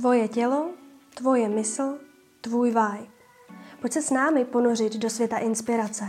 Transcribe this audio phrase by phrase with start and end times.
[0.00, 0.70] Tvoje tělo,
[1.14, 1.98] tvoje mysl,
[2.40, 3.06] tvůj vibe.
[3.80, 6.04] Pojď se s námi ponořit do světa inspirace,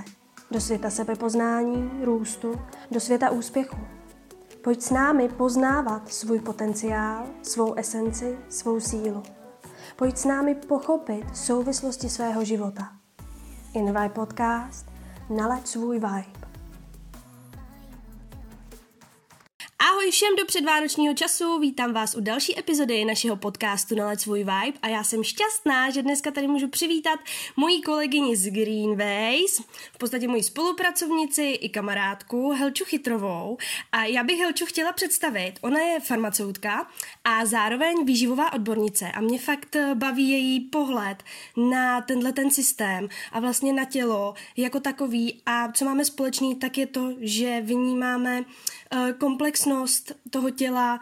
[0.52, 3.77] do světa sebepoznání, růstu, do světa úspěchu.
[4.63, 9.23] Pojď s námi poznávat svůj potenciál, svou esenci, svou sílu.
[9.95, 12.89] Pojď s námi pochopit souvislosti svého života.
[13.73, 14.85] Invite Podcast
[15.30, 16.41] Nalaď svůj vibe.
[20.11, 24.79] Všem do předvánočního času, vítám vás u další epizody našeho podcastu Naled svůj vibe.
[24.81, 27.20] A já jsem šťastná, že dneska tady můžu přivítat
[27.55, 29.61] moji kolegyni z Greenways,
[29.93, 33.57] v podstatě moji spolupracovnici i kamarádku Helču Chytrovou.
[33.91, 36.87] A já bych Helču chtěla představit, ona je farmaceutka
[37.23, 39.12] a zároveň výživová odbornice.
[39.12, 41.23] A mě fakt baví její pohled
[41.57, 45.41] na tenhle ten systém a vlastně na tělo jako takový.
[45.45, 48.43] A co máme společný, tak je to, že vnímáme
[49.18, 50.99] komplexnost činnost toho těla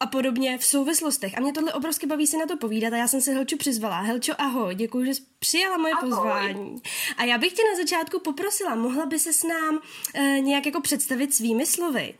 [0.00, 1.38] a podobně v souvislostech.
[1.38, 4.00] A mě tohle obrovsky baví si na to povídat a já jsem se Helču přizvala.
[4.00, 6.10] Helčo, ahoj, děkuji, že jsi přijala moje ahoj.
[6.10, 6.82] pozvání.
[7.16, 9.78] A já bych tě na začátku poprosila, mohla by se s nám
[10.14, 12.14] e, nějak jako představit svými slovy?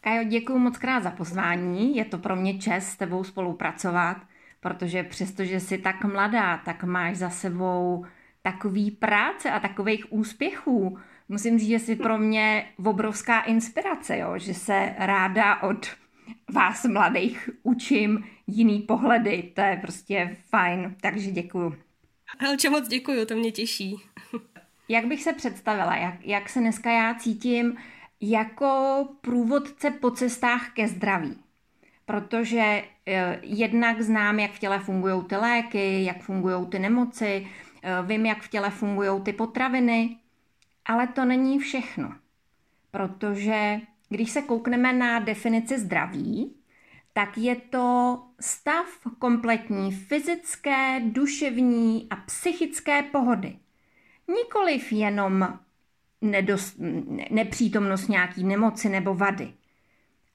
[0.00, 1.96] Kajo, děkuji moc krát za pozvání.
[1.96, 4.16] Je to pro mě čest s tebou spolupracovat,
[4.60, 8.06] protože přestože jsi tak mladá, tak máš za sebou
[8.42, 14.38] takový práce a takových úspěchů, musím říct, že jsi pro mě obrovská inspirace, jo?
[14.38, 15.86] že se ráda od
[16.52, 21.74] vás mladých učím jiný pohledy, to je prostě fajn, takže děkuju.
[22.38, 23.96] Helče, moc děkuju, to mě těší.
[24.88, 27.76] jak bych se představila, jak, jak se dneska já cítím
[28.20, 31.38] jako průvodce po cestách ke zdraví?
[32.06, 37.46] Protože eh, jednak znám, jak v těle fungují ty léky, jak fungují ty nemoci,
[37.82, 40.16] eh, vím, jak v těle fungují ty potraviny,
[40.84, 42.14] ale to není všechno,
[42.90, 46.56] protože když se koukneme na definici zdraví,
[47.12, 48.86] tak je to stav
[49.18, 53.58] kompletní fyzické, duševní a psychické pohody.
[54.28, 55.58] Nikoliv jenom
[56.20, 56.76] nedost,
[57.30, 59.52] nepřítomnost nějaký nemoci nebo vady.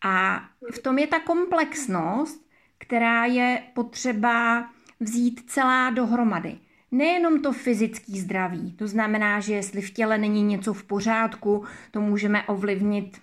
[0.02, 4.70] A v tom je ta komplexnost, která je potřeba
[5.00, 6.60] vzít celá dohromady
[6.92, 8.72] nejenom to fyzické zdraví.
[8.72, 13.18] To znamená, že jestli v těle není něco v pořádku, to můžeme ovlivnit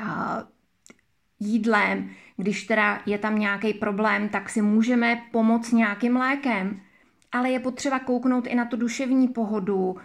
[0.00, 0.06] uh,
[1.40, 2.10] jídlem.
[2.36, 6.80] Když teda je tam nějaký problém, tak si můžeme pomoct nějakým lékem.
[7.32, 9.96] Ale je potřeba kouknout i na tu duševní pohodu,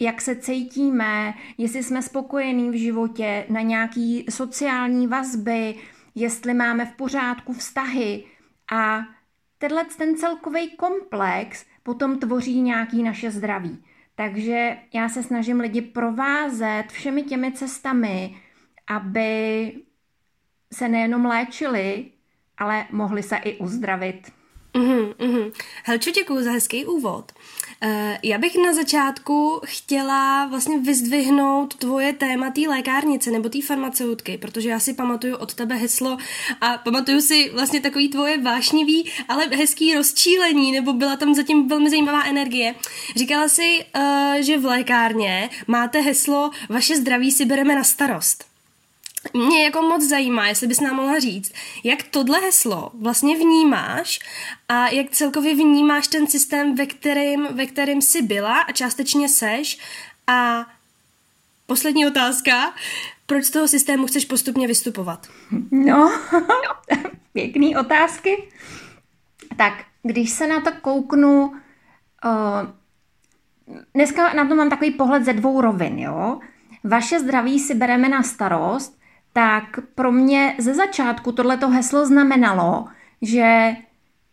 [0.00, 5.74] jak se cítíme, jestli jsme spokojení v životě, na nějaký sociální vazby,
[6.14, 8.24] jestli máme v pořádku vztahy.
[8.72, 9.00] A
[9.58, 13.78] tenhle ten celkový komplex potom tvoří nějaký naše zdraví.
[14.14, 18.36] Takže já se snažím lidi provázet všemi těmi cestami,
[18.86, 19.72] aby
[20.72, 22.04] se nejenom léčili,
[22.58, 24.32] ale mohli se i uzdravit.
[24.74, 25.52] Mm-hmm, mm-hmm.
[25.84, 27.32] Helčo, děkuji za hezký úvod.
[27.84, 34.38] Uh, já bych na začátku chtěla vlastně vyzdvihnout tvoje téma té lékárnice nebo té farmaceutky,
[34.38, 36.18] protože já si pamatuju od tebe heslo
[36.60, 41.90] a pamatuju si vlastně takový tvoje vášnivý, ale hezký rozčílení, nebo byla tam zatím velmi
[41.90, 42.74] zajímavá energie.
[43.16, 48.49] Říkala si, uh, že v lékárně máte heslo vaše zdraví si bereme na starost.
[49.34, 51.52] Mě jako moc zajímá, jestli bys nám mohla říct,
[51.84, 54.20] jak tohle heslo vlastně vnímáš
[54.68, 59.78] a jak celkově vnímáš ten systém, ve kterým, ve kterým jsi byla a částečně seš
[60.26, 60.66] a
[61.66, 62.74] poslední otázka,
[63.26, 65.26] proč z toho systému chceš postupně vystupovat?
[65.70, 66.12] No,
[67.32, 68.48] pěkný otázky.
[69.56, 72.70] Tak, když se na to kouknu, uh,
[73.94, 76.40] dneska na to mám takový pohled ze dvou rovin, jo.
[76.84, 78.99] Vaše zdraví si bereme na starost
[79.32, 79.64] tak
[79.94, 82.86] pro mě ze začátku tohleto heslo znamenalo,
[83.22, 83.76] že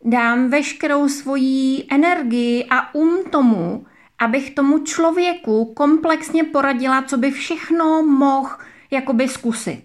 [0.03, 3.85] dám veškerou svoji energii a um tomu,
[4.19, 8.49] abych tomu člověku komplexně poradila, co by všechno mohl
[8.91, 9.83] jakoby zkusit.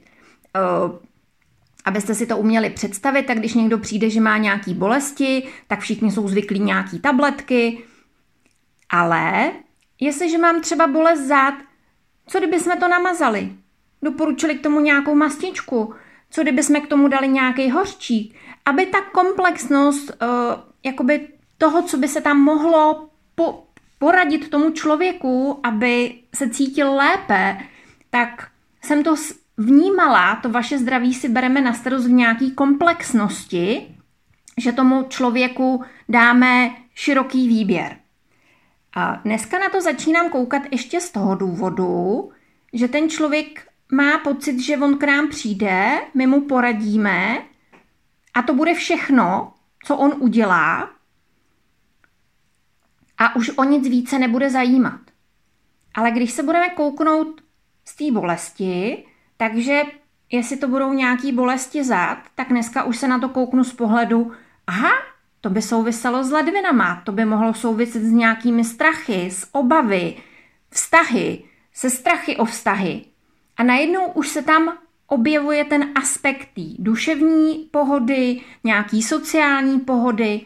[0.56, 0.96] Uh,
[1.84, 6.10] abyste si to uměli představit, tak když někdo přijde, že má nějaký bolesti, tak všichni
[6.10, 7.84] jsou zvyklí nějaký tabletky,
[8.90, 9.52] ale
[10.00, 11.54] jestliže mám třeba bolest zad,
[12.26, 13.52] co kdyby jsme to namazali?
[14.02, 15.94] Doporučili k tomu nějakou mastičku,
[16.30, 18.34] co kdyby jsme k tomu dali nějaký hořčík,
[18.64, 20.28] aby ta komplexnost uh,
[20.84, 21.28] jakoby
[21.58, 23.66] toho, co by se tam mohlo po,
[23.98, 27.58] poradit tomu člověku, aby se cítil lépe,
[28.10, 28.48] tak
[28.84, 29.14] jsem to
[29.56, 33.96] vnímala, to vaše zdraví si bereme na starost v nějaký komplexnosti,
[34.58, 37.96] že tomu člověku dáme široký výběr.
[38.94, 42.30] A dneska na to začínám koukat ještě z toho důvodu,
[42.72, 47.42] že ten člověk má pocit, že on k nám přijde, my mu poradíme
[48.34, 49.52] a to bude všechno
[49.84, 50.90] co on udělá
[53.18, 55.00] a už o nic více nebude zajímat.
[55.94, 57.42] Ale když se budeme kouknout
[57.84, 59.04] z té bolesti,
[59.36, 59.82] takže
[60.30, 64.32] jestli to budou nějaký bolesti zad, tak dneska už se na to kouknu z pohledu,
[64.66, 64.92] aha,
[65.40, 70.16] to by souviselo s ledvinama, to by mohlo souviset s nějakými strachy, s obavy,
[70.70, 73.04] vztahy, se strachy o vztahy.
[73.62, 80.40] A najednou už se tam objevuje ten aspekt té duševní pohody, nějaký sociální pohody.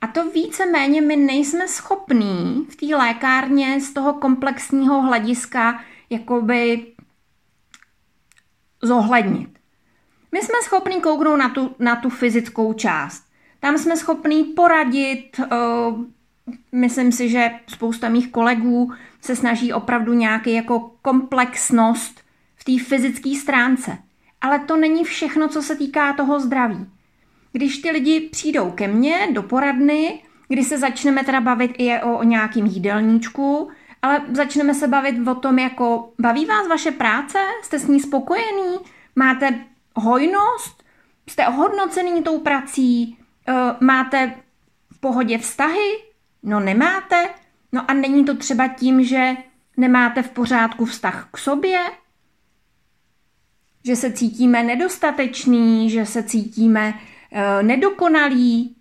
[0.00, 5.80] A to víceméně my nejsme schopní v té lékárně z toho komplexního hlediska
[6.10, 6.86] jakoby
[8.82, 9.58] zohlednit.
[10.32, 13.24] My jsme schopni kouknout na tu, na tu fyzickou část.
[13.60, 16.04] Tam jsme schopní poradit, uh,
[16.72, 22.25] myslím si, že spousta mých kolegů se snaží opravdu nějaký jako komplexnost
[22.66, 23.98] té fyzické stránce.
[24.40, 26.86] Ale to není všechno, co se týká toho zdraví.
[27.52, 32.18] Když ty lidi přijdou ke mně do poradny, kdy se začneme teda bavit i o,
[32.18, 33.70] o nějakým jídelníčku,
[34.02, 38.76] ale začneme se bavit o tom, jako baví vás vaše práce, jste s ní spokojený,
[39.16, 39.64] máte
[39.94, 40.84] hojnost,
[41.26, 43.18] jste ohodnocený tou prací,
[43.48, 44.34] eh, máte
[44.92, 46.02] v pohodě vztahy,
[46.42, 47.28] no nemáte,
[47.72, 49.36] no a není to třeba tím, že
[49.76, 51.80] nemáte v pořádku vztah k sobě,
[53.86, 58.76] že se cítíme nedostatečný, že se cítíme uh, nedokonalí.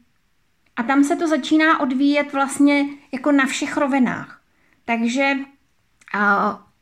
[0.76, 4.42] A tam se to začíná odvíjet vlastně jako na všech rovinách.
[4.86, 6.22] Takže uh,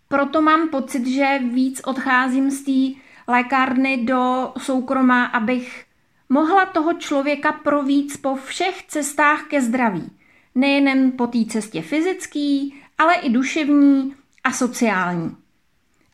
[0.07, 5.85] proto mám pocit, že víc odcházím z té lékárny do soukromá, abych
[6.29, 10.11] mohla toho člověka províc po všech cestách ke zdraví.
[10.55, 15.42] Nejen po té cestě fyzický, ale i duševní a sociální.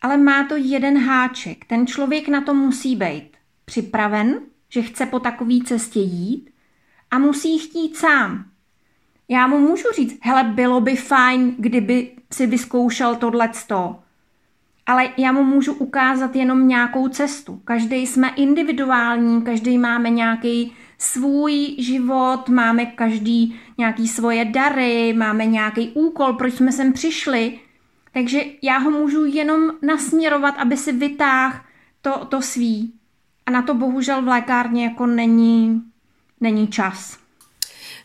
[0.02, 1.66] Ale má to jeden háček.
[1.66, 3.32] Ten člověk na to musí být
[3.66, 6.50] připraven, že chce po takové cestě jít
[7.12, 8.46] a musí chtít sám.
[9.28, 14.00] Já mu můžu říct, hele, bylo by fajn, kdyby si vyzkoušel tohleto.
[14.86, 17.62] Ale já mu můžu ukázat jenom nějakou cestu.
[17.64, 25.90] Každý jsme individuální, každý máme nějaký svůj život, máme každý nějaký svoje dary, máme nějaký
[25.90, 27.60] úkol, proč jsme sem přišli.
[28.12, 31.60] Takže já ho můžu jenom nasměrovat, aby si vytáhl
[32.02, 32.94] to, to svý.
[33.46, 35.84] A na to bohužel v lékárně jako není,
[36.42, 37.20] není čas.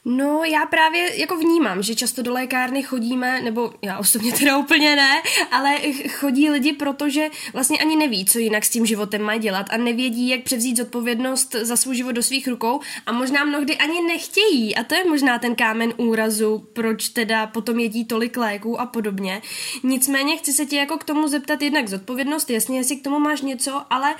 [0.06, 4.96] No, já právě jako vnímám, že často do lékárny chodíme, nebo já osobně teda úplně
[4.96, 5.78] ne, ale
[6.08, 10.28] chodí lidi, protože vlastně ani neví, co jinak s tím životem mají dělat a nevědí,
[10.28, 14.84] jak převzít zodpovědnost za svůj život do svých rukou a možná mnohdy ani nechtějí a
[14.84, 19.42] to je možná ten kámen úrazu, proč teda potom jedí tolik léků a podobně.
[19.82, 23.40] Nicméně chci se tě jako k tomu zeptat jednak zodpovědnost, jasně, jestli k tomu máš
[23.40, 24.14] něco, ale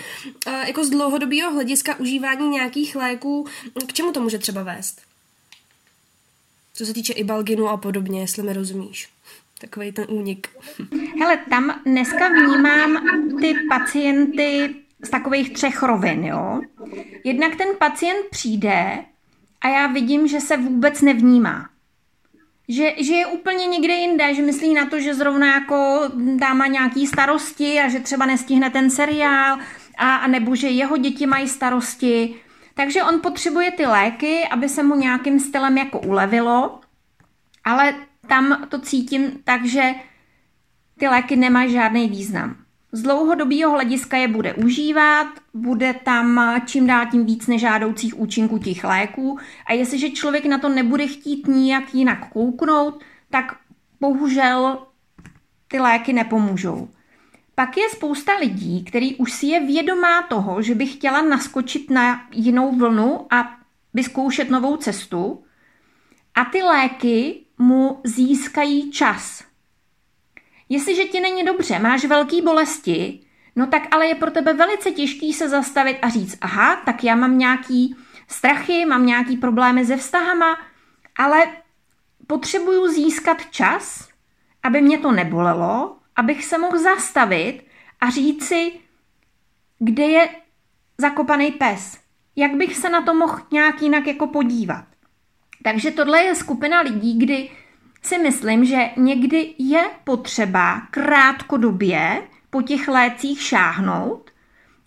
[0.47, 3.47] uh, jako z dlouhodobého hlediska užívání nějakých léků,
[3.87, 5.14] k čemu to může třeba vést?
[6.77, 9.09] Co se týče i balginu a podobně, jestli mi rozumíš.
[9.61, 10.49] Takový ten únik.
[11.21, 13.03] Hele, tam dneska vnímám
[13.41, 14.75] ty pacienty
[15.05, 16.61] z takových třech rovin, jo.
[17.25, 19.05] Jednak ten pacient přijde
[19.61, 21.69] a já vidím, že se vůbec nevnímá.
[22.69, 26.01] Že, že je úplně někde jinde, že myslí na to, že zrovna jako
[26.37, 29.59] dáma nějaký starosti a že třeba nestihne ten seriál
[29.99, 32.35] a, a nebo že jeho děti mají starosti
[32.75, 36.81] takže on potřebuje ty léky, aby se mu nějakým stylem jako ulevilo,
[37.65, 37.95] ale
[38.29, 39.95] tam to cítím tak, že
[40.99, 42.57] ty léky nemají žádný význam.
[42.93, 48.85] Z dlouhodobého hlediska je bude užívat, bude tam čím dál tím víc nežádoucích účinků těch
[48.85, 53.57] léků a jestliže člověk na to nebude chtít nijak jinak kouknout, tak
[54.01, 54.87] bohužel
[55.69, 56.89] ty léky nepomůžou.
[57.55, 62.27] Pak je spousta lidí, který už si je vědomá toho, že by chtěla naskočit na
[62.31, 63.57] jinou vlnu a
[63.95, 65.45] vyzkoušet novou cestu
[66.35, 69.45] a ty léky mu získají čas.
[70.69, 73.21] Jestliže ti není dobře, máš velké bolesti,
[73.57, 77.15] no tak ale je pro tebe velice těžký se zastavit a říct, aha, tak já
[77.15, 77.97] mám nějaký
[78.29, 80.59] strachy, mám nějaký problémy se vztahama,
[81.19, 81.47] ale
[82.27, 84.09] potřebuju získat čas,
[84.63, 87.63] aby mě to nebolelo, abych se mohl zastavit
[88.01, 88.73] a říct si,
[89.79, 90.29] kde je
[90.99, 91.99] zakopaný pes.
[92.37, 94.85] Jak bych se na to mohl nějak jinak jako podívat.
[95.63, 97.51] Takže tohle je skupina lidí, kdy
[98.03, 104.31] si myslím, že někdy je potřeba krátkodobě po těch lécích šáhnout,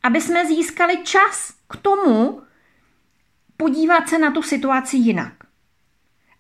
[0.04, 2.42] aby jsme získali čas k tomu
[3.58, 5.34] podívat se na tu situaci jinak.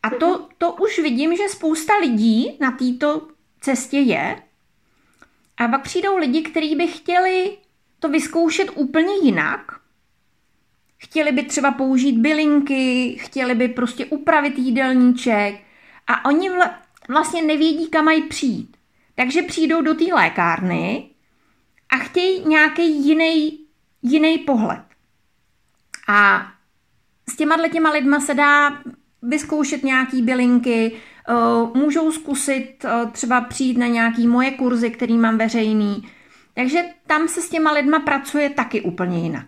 [0.03, 3.27] A to, to už vidím, že spousta lidí na této
[3.59, 4.43] cestě je
[5.57, 7.57] a pak přijdou lidi, kteří by chtěli
[7.99, 9.79] to vyzkoušet úplně jinak,
[10.97, 15.61] chtěli by třeba použít bylinky, chtěli by prostě upravit jídelníček
[16.07, 18.77] a oni vla, vlastně nevědí, kam mají přijít.
[19.15, 21.09] Takže přijdou do té lékárny
[21.89, 23.59] a chtějí nějaký jiný,
[24.01, 24.83] jiný pohled.
[26.07, 26.47] A
[27.29, 28.81] s těma těma lidma se dá
[29.21, 30.91] vyzkoušet nějaký bylinky,
[31.73, 36.07] můžou zkusit eh, třeba přijít na nějaký moje kurzy, který mám veřejný.
[36.53, 39.45] Takže tam se s těma lidma pracuje taky úplně jinak.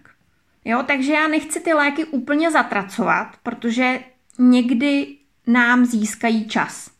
[0.65, 4.00] Jo, takže já nechci ty léky úplně zatracovat, protože
[4.39, 5.07] někdy
[5.48, 6.91] nám získají čas.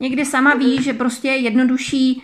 [0.00, 2.22] Někdy sama ví, že prostě je jednodušší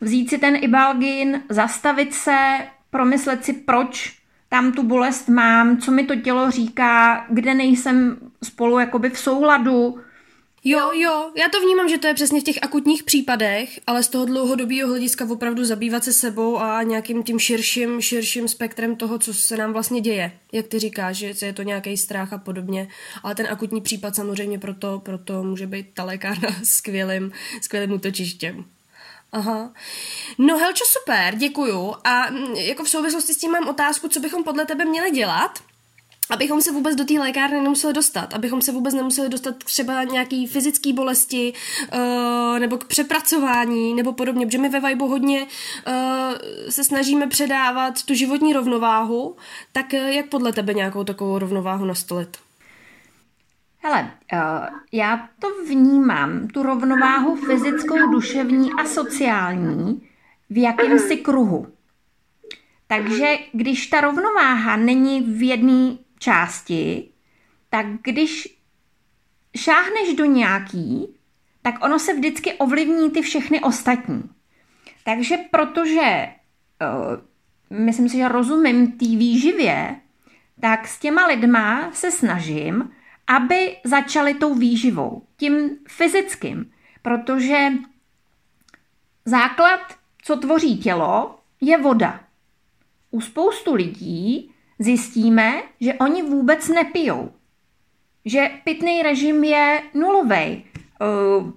[0.00, 2.58] vzít si ten ibalgin, zastavit se,
[2.90, 8.78] promyslet si, proč tam tu bolest mám, co mi to tělo říká, kde nejsem spolu
[8.78, 10.00] jakoby v souladu.
[10.64, 14.08] Jo, jo, já to vnímám, že to je přesně v těch akutních případech, ale z
[14.08, 19.34] toho dlouhodobého hlediska opravdu zabývat se sebou a nějakým tím širším, širším spektrem toho, co
[19.34, 20.32] se nám vlastně děje.
[20.52, 22.88] Jak ty říkáš, že je to nějaký strach a podobně,
[23.22, 28.64] ale ten akutní případ samozřejmě proto, proto může být ta lékárna skvělým, skvělým útočištěm.
[29.32, 29.72] Aha.
[30.38, 31.94] No Helčo, super, děkuju.
[32.04, 35.58] A mm, jako v souvislosti s tím mám otázku, co bychom podle tebe měli dělat,
[36.30, 40.46] abychom se vůbec do té lékárny nemuseli dostat, abychom se vůbec nemuseli dostat třeba nějaký
[40.46, 41.52] fyzické bolesti
[41.94, 45.94] uh, nebo k přepracování nebo podobně, protože my ve Vibe hodně uh,
[46.68, 49.36] se snažíme předávat tu životní rovnováhu,
[49.72, 52.36] tak uh, jak podle tebe nějakou takovou rovnováhu nastolit?
[53.82, 54.10] Hele,
[54.92, 60.08] já to vnímám, tu rovnováhu fyzickou, duševní a sociální
[60.50, 61.66] v jakémsi kruhu.
[62.86, 67.10] Takže když ta rovnováha není v jedné části,
[67.70, 68.58] tak když
[69.56, 71.16] šáhneš do nějaký,
[71.62, 74.22] tak ono se vždycky ovlivní ty všechny ostatní.
[75.04, 76.28] Takže protože
[76.80, 80.00] uh, myslím si, že rozumím té výživě,
[80.60, 82.92] tak s těma lidma se snažím,
[83.26, 86.72] aby začali tou výživou, tím fyzickým,
[87.02, 87.68] protože
[89.24, 89.80] základ,
[90.22, 92.20] co tvoří tělo, je voda.
[93.10, 94.49] U spoustu lidí
[94.80, 97.32] zjistíme, že oni vůbec nepijou.
[98.24, 100.64] Že pitný režim je nulový.
[101.00, 101.50] Uh,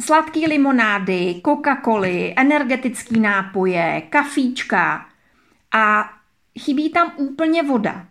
[0.00, 5.06] sladký limonády, Coca-Coly, energetický nápoje, kafíčka
[5.74, 6.10] a
[6.58, 8.06] chybí tam úplně voda.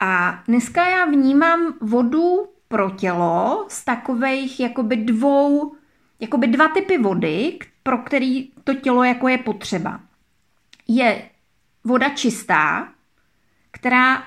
[0.00, 5.76] A dneska já vnímám vodu pro tělo z takových jakoby dvou,
[6.20, 10.00] jakoby dva typy vody, pro který to tělo jako je potřeba.
[10.88, 11.22] Je
[11.84, 12.88] voda čistá,
[13.76, 14.22] která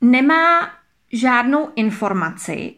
[0.00, 0.70] nemá
[1.12, 2.74] žádnou informaci,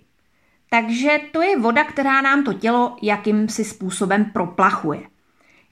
[0.70, 5.00] takže to je voda, která nám to tělo jakýmsi způsobem proplachuje.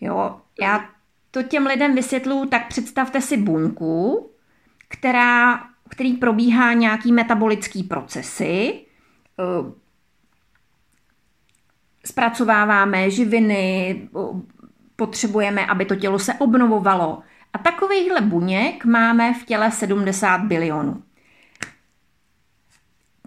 [0.00, 0.88] Jo, já
[1.30, 4.30] to těm lidem vysvětluji, tak představte si buňku,
[4.88, 8.80] která který probíhá nějaký metabolický procesy.
[9.38, 9.72] Eh,
[12.06, 14.08] zpracováváme živiny,
[14.96, 17.22] potřebujeme, aby to tělo se obnovovalo.
[17.52, 21.02] A takovýchhle buněk máme v těle 70 bilionů.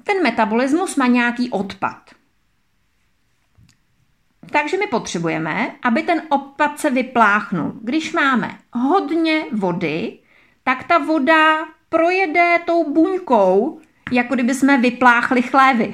[0.03, 2.09] Ten metabolismus má nějaký odpad.
[4.51, 7.73] Takže my potřebujeme, aby ten odpad se vypláchnul.
[7.81, 10.19] Když máme hodně vody,
[10.63, 13.79] tak ta voda projede tou buňkou,
[14.11, 15.93] jako kdyby jsme vypláchli chlévy.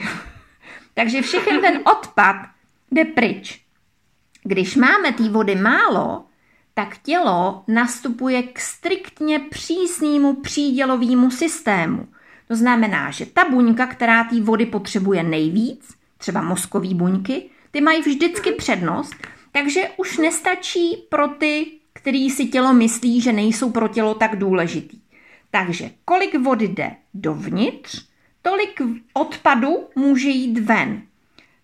[0.93, 2.35] Takže všechny ten odpad
[2.91, 3.61] jde pryč.
[4.43, 6.25] Když máme té vody málo,
[6.85, 12.07] tak tělo nastupuje k striktně přísnému přídělovému systému.
[12.47, 18.01] To znamená, že ta buňka, která té vody potřebuje nejvíc, třeba mozkové buňky, ty mají
[18.01, 19.15] vždycky přednost,
[19.51, 25.01] takže už nestačí pro ty, který si tělo myslí, že nejsou pro tělo tak důležitý.
[25.51, 28.05] Takže kolik vody jde dovnitř,
[28.41, 28.81] tolik
[29.13, 31.01] odpadu může jít ven.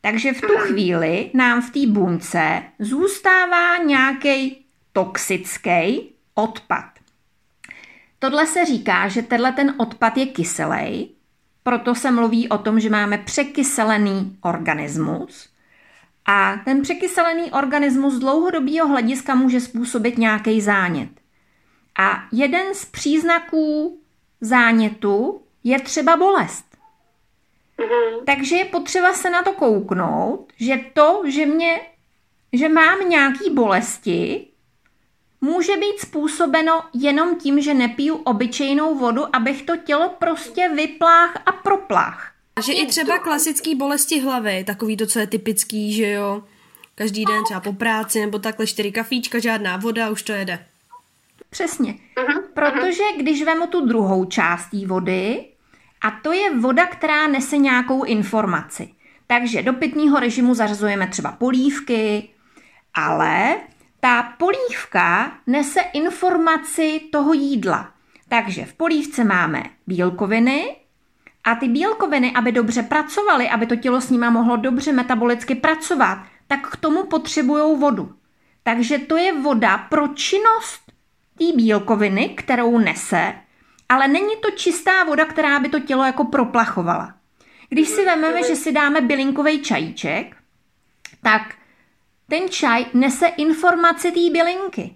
[0.01, 4.66] Takže v tu chvíli nám v té buňce zůstává nějaký
[4.97, 6.85] toxický odpad.
[8.19, 11.11] Tohle se říká, že tenhle ten odpad je kyselý,
[11.63, 15.49] proto se mluví o tom, že máme překyselený organismus.
[16.25, 21.09] A ten překyselený organismus z dlouhodobého hlediska může způsobit nějaký zánět.
[21.99, 23.99] A jeden z příznaků
[24.41, 26.65] zánětu je třeba bolest.
[27.77, 28.23] Mm-hmm.
[28.25, 31.81] Takže je potřeba se na to kouknout, že to, že mě,
[32.53, 34.47] že mám nějaký bolesti,
[35.41, 41.51] může být způsobeno jenom tím, že nepiju obyčejnou vodu, abych to tělo prostě vyplách a
[41.51, 42.31] proplách.
[42.65, 46.43] Že i třeba klasický bolesti hlavy, takový to, co je typický, že jo,
[46.95, 50.65] každý den třeba po práci nebo takhle čtyři kafíčka, žádná voda, už to jede.
[51.49, 51.95] Přesně.
[52.15, 52.41] Uh-huh.
[52.53, 55.45] Protože když vemu tu druhou část té vody,
[56.01, 58.89] A to je voda, která nese nějakou informaci.
[59.27, 62.29] Takže do pitného režimu zařazujeme třeba polívky,
[62.93, 63.55] ale
[63.99, 67.93] ta polívka nese informaci toho jídla.
[68.29, 70.75] Takže v polívce máme bílkoviny
[71.43, 76.25] a ty bílkoviny, aby dobře pracovaly, aby to tělo s nima mohlo dobře metabolicky pracovat,
[76.47, 78.13] tak k tomu potřebují vodu.
[78.63, 80.81] Takže to je voda pro činnost
[81.37, 83.33] té bílkoviny, kterou nese,
[83.89, 87.13] ale není to čistá voda, která by to tělo jako proplachovala.
[87.69, 90.35] Když si vezmeme, že si dáme bylinkový čajíček,
[91.21, 91.55] tak
[92.29, 94.95] ten čaj nese informaci té bylinky.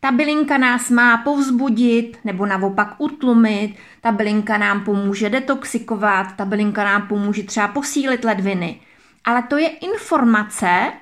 [0.00, 6.84] Ta bylinka nás má povzbudit nebo naopak utlumit, ta bylinka nám pomůže detoxikovat, ta bylinka
[6.84, 8.80] nám pomůže třeba posílit ledviny.
[9.24, 10.92] Ale to je informace,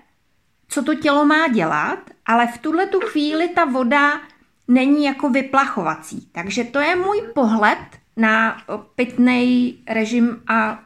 [0.69, 4.21] co to tělo má dělat, ale v tuhle tu chvíli ta voda
[4.69, 6.29] není jako vyplachovací.
[6.33, 7.79] Takže to je můj pohled
[8.17, 8.57] na
[8.95, 10.83] pitný režim a,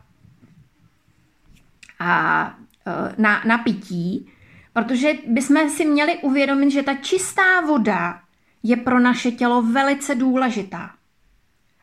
[1.98, 2.54] a
[2.86, 4.32] e, na, na pití,
[4.82, 8.20] protože bychom si měli uvědomit, že ta čistá voda
[8.62, 10.94] je pro naše tělo velice důležitá.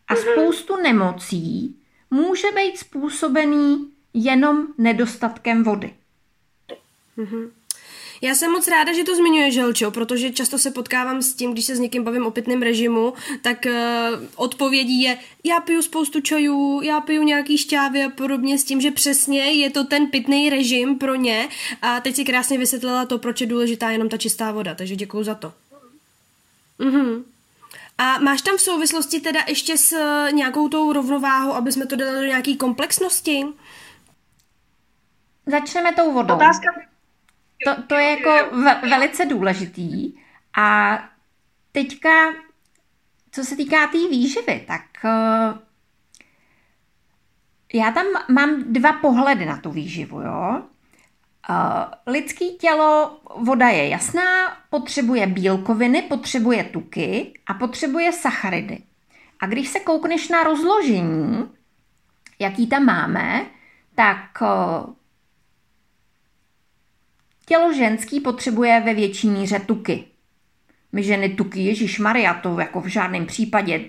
[0.08, 0.22] A mhm.
[0.22, 1.76] spoustu nemocí
[2.12, 5.94] může být způsobený jenom nedostatkem vody.
[7.18, 7.50] Mm-hmm.
[8.26, 11.66] Já jsem moc ráda, že to zmiňuje Želčo, protože často se potkávám s tím, když
[11.66, 13.72] se s někým bavím o pitném režimu, tak uh,
[14.36, 18.92] odpovědí je, já piju spoustu čajů, já piju nějaký šťávy a podobně s tím, že
[18.92, 21.50] přesně je to ten pitný režim pro ně
[21.82, 25.24] a teď si krásně vysvětlila to, proč je důležitá jenom ta čistá voda, takže děkuju
[25.24, 25.54] za to.
[26.80, 27.24] Mhm.
[27.98, 29.96] A máš tam v souvislosti teda ještě s
[30.32, 33.46] nějakou tou rovnováhou, aby jsme to dali do nějaké komplexnosti?
[35.46, 36.36] Začneme tou vodou.
[36.36, 36.95] Otázka
[37.64, 40.14] to, to je jako ve, velice důležitý.
[40.58, 41.00] A
[41.72, 42.34] teďka,
[43.32, 45.60] co se týká té tý výživy, tak uh,
[47.74, 50.64] já tam mám dva pohledy na tu výživu, jo.
[51.50, 58.84] Uh, lidský tělo, voda je jasná, potřebuje bílkoviny, potřebuje tuky a potřebuje sacharidy.
[59.40, 61.50] A když se koukneš na rozložení,
[62.40, 63.46] jaký tam máme,
[63.96, 64.94] tak uh,
[67.56, 70.04] Tělo ženský potřebuje ve větší míře tuky.
[70.92, 73.82] My ženy tuky, Ježíš Maria, to jako v žádném případě,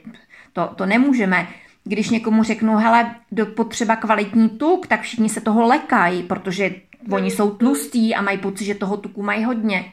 [0.53, 1.49] to, to nemůžeme.
[1.85, 6.75] Když někomu řeknu, hele, do potřeba kvalitní tuk, tak všichni se toho lekají, protože
[7.11, 9.93] oni jsou tlustí a mají pocit, že toho tuku mají hodně.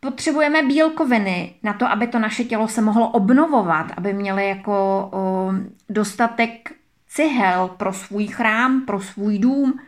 [0.00, 5.52] Potřebujeme bílkoviny na to, aby to naše tělo se mohlo obnovovat, aby měli jako o,
[5.88, 6.72] dostatek
[7.08, 9.80] cihel pro svůj chrám, pro svůj dům.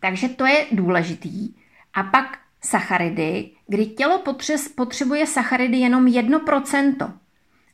[0.00, 1.59] Takže to je důležitý.
[1.94, 4.22] A pak sacharidy, kdy tělo
[4.74, 7.12] potřebuje sacharidy jenom 1%.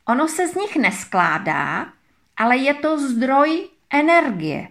[0.05, 1.87] Ono se z nich neskládá,
[2.37, 4.67] ale je to zdroj energie.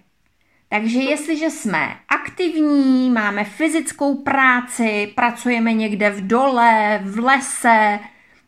[0.68, 7.98] Takže jestliže jsme aktivní, máme fyzickou práci, pracujeme někde v dole, v lese,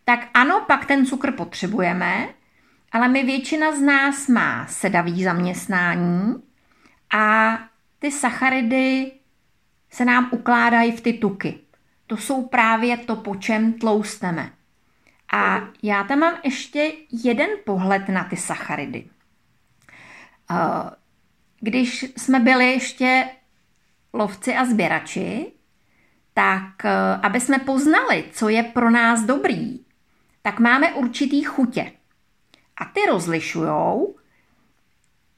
[0.04, 2.28] tak ano, pak ten cukr potřebujeme,
[2.92, 6.34] ale my většina z nás má sedavý zaměstnání
[7.14, 7.58] a
[7.98, 9.12] ty sacharidy
[9.98, 11.58] se nám ukládají v ty tuky.
[12.06, 14.52] To jsou právě to, po čem tlousteme.
[15.32, 16.92] A já tam mám ještě
[17.24, 19.06] jeden pohled na ty sacharidy.
[20.50, 20.90] Eh,
[21.61, 23.28] když jsme byli ještě
[24.12, 25.52] lovci a sběrači,
[26.34, 26.90] tak eh,
[27.22, 29.84] aby jsme poznali, co je pro nás dobrý,
[30.42, 31.92] tak máme určitý chutě.
[32.76, 34.16] A ty rozlišujou,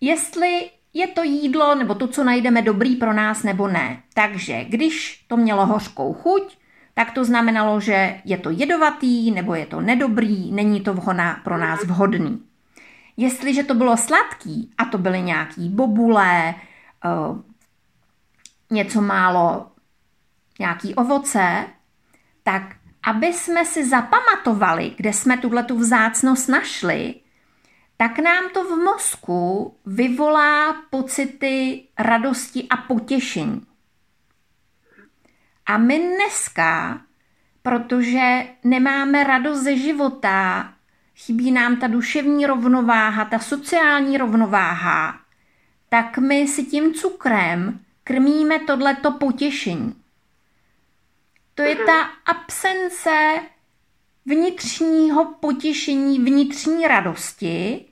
[0.00, 4.03] jestli je to jídlo nebo to, co najdeme dobrý pro nás nebo ne.
[4.14, 6.59] Takže když to mělo hořkou chuť,
[6.94, 11.59] tak to znamenalo, že je to jedovatý nebo je to nedobrý, není to vhodná, pro
[11.59, 12.42] nás vhodný.
[13.16, 16.55] Jestliže to bylo sladký a to byly nějaký bobule,
[17.05, 17.40] uh,
[18.70, 19.66] něco málo,
[20.59, 21.66] nějaký ovoce,
[22.42, 22.62] tak
[23.07, 27.14] aby jsme si zapamatovali, kde jsme tuhle tu vzácnost našli,
[28.00, 33.66] tak nám to v mozku vyvolá pocity radosti a potěšení.
[35.66, 37.00] A my dneska,
[37.62, 40.72] protože nemáme radost ze života,
[41.16, 45.20] chybí nám ta duševní rovnováha, ta sociální rovnováha,
[45.88, 49.94] tak my si tím cukrem krmíme tohleto potěšení.
[51.54, 53.40] To je ta absence
[54.26, 57.86] vnitřního potěšení, vnitřní radosti,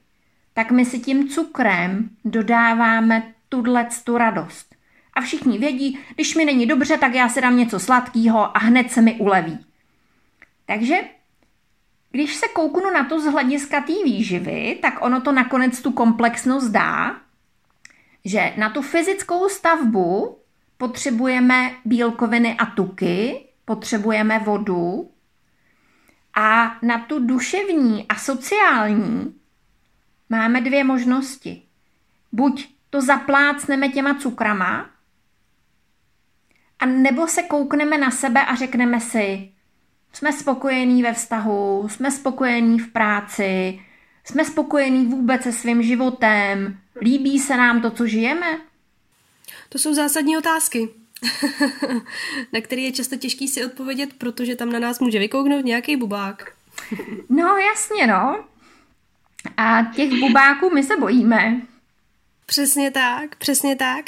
[0.59, 4.75] tak my si tím cukrem dodáváme tuhle tu radost.
[5.15, 8.91] A všichni vědí, když mi není dobře, tak já si dám něco sladkého a hned
[8.91, 9.59] se mi uleví.
[10.67, 10.97] Takže
[12.11, 16.71] když se kouknu na to z hlediska té výživy, tak ono to nakonec tu komplexnost
[16.71, 17.17] dá,
[18.25, 20.39] že na tu fyzickou stavbu
[20.79, 25.11] potřebujeme bílkoviny a tuky, potřebujeme vodu
[26.35, 29.38] a na tu duševní a sociální
[30.31, 31.63] máme dvě možnosti.
[32.33, 34.91] Buď to zaplácneme těma cukrama,
[36.79, 39.53] a nebo se koukneme na sebe a řekneme si,
[40.13, 43.81] jsme spokojení ve vztahu, jsme spokojení v práci,
[44.25, 48.61] jsme spokojení vůbec se svým životem, líbí se nám to, co žijeme?
[49.69, 50.89] To jsou zásadní otázky,
[52.53, 56.53] na které je často těžký si odpovědět, protože tam na nás může vykouknout nějaký bubák.
[57.29, 58.45] no jasně, no.
[59.59, 61.61] A těch bubáků my se bojíme.
[62.47, 64.05] Přesně tak, přesně tak.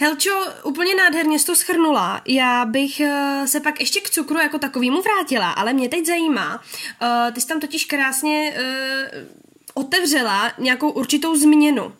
[0.00, 0.30] Helčo,
[0.64, 2.22] úplně nádherně jsi to schrnula.
[2.26, 6.54] Já bych uh, se pak ještě k cukru jako takovýmu vrátila, ale mě teď zajímá,
[6.54, 9.28] uh, ty jsi tam totiž krásně uh,
[9.74, 11.92] otevřela nějakou určitou změnu.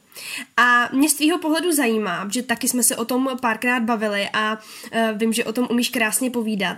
[0.56, 4.58] A mě z tvýho pohledu zajímá, že taky jsme se o tom párkrát bavili a
[5.12, 6.76] vím, že o tom umíš krásně povídat.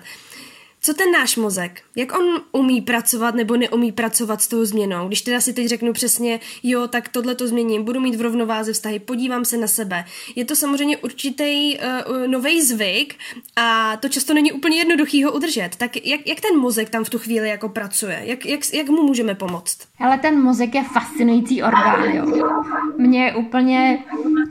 [0.80, 1.82] Co ten náš mozek?
[1.96, 5.08] Jak on umí pracovat nebo neumí pracovat s tou změnou?
[5.08, 8.72] Když teda si teď řeknu přesně, jo, tak tohle to změním, budu mít v rovnováze
[8.72, 10.04] vztahy, podívám se na sebe.
[10.36, 13.14] Je to samozřejmě určitý uh, nový zvyk
[13.56, 15.70] a to často není úplně jednoduchý ho udržet.
[15.76, 18.20] Tak jak, jak ten mozek tam v tu chvíli jako pracuje?
[18.24, 19.78] Jak, jak, jak mu můžeme pomoct?
[19.98, 22.50] Ale ten mozek je fascinující orgán, jo.
[22.98, 24.04] Mě úplně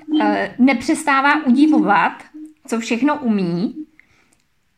[0.08, 0.22] uh,
[0.58, 2.14] nepřestává udivovat,
[2.68, 3.86] co všechno umí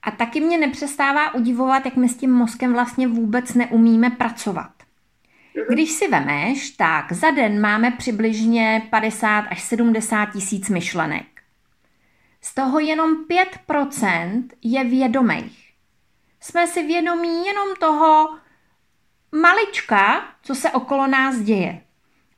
[0.04, 4.72] a taky mě nepřestává udivovat, jak my s tím mozkem vlastně vůbec neumíme pracovat.
[5.70, 11.26] Když si vemeš, tak za den máme přibližně 50 až 70 tisíc myšlenek.
[12.42, 13.26] Z toho jenom
[13.68, 15.74] 5% je vědomých.
[16.40, 18.38] Jsme si vědomí jenom toho
[19.42, 21.82] malička, co se okolo nás děje.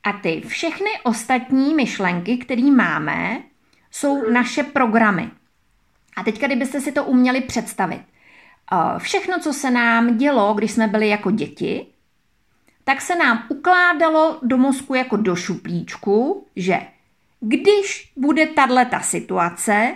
[0.03, 3.43] A ty všechny ostatní myšlenky, které máme,
[3.91, 5.31] jsou naše programy.
[6.15, 8.03] A teďka, kdybyste si to uměli představit.
[8.73, 11.87] Eh, všechno, co se nám dělo, když jsme byli jako děti,
[12.83, 16.79] tak se nám ukládalo do mozku jako do šuplíčku, že
[17.39, 19.95] když bude tato situace,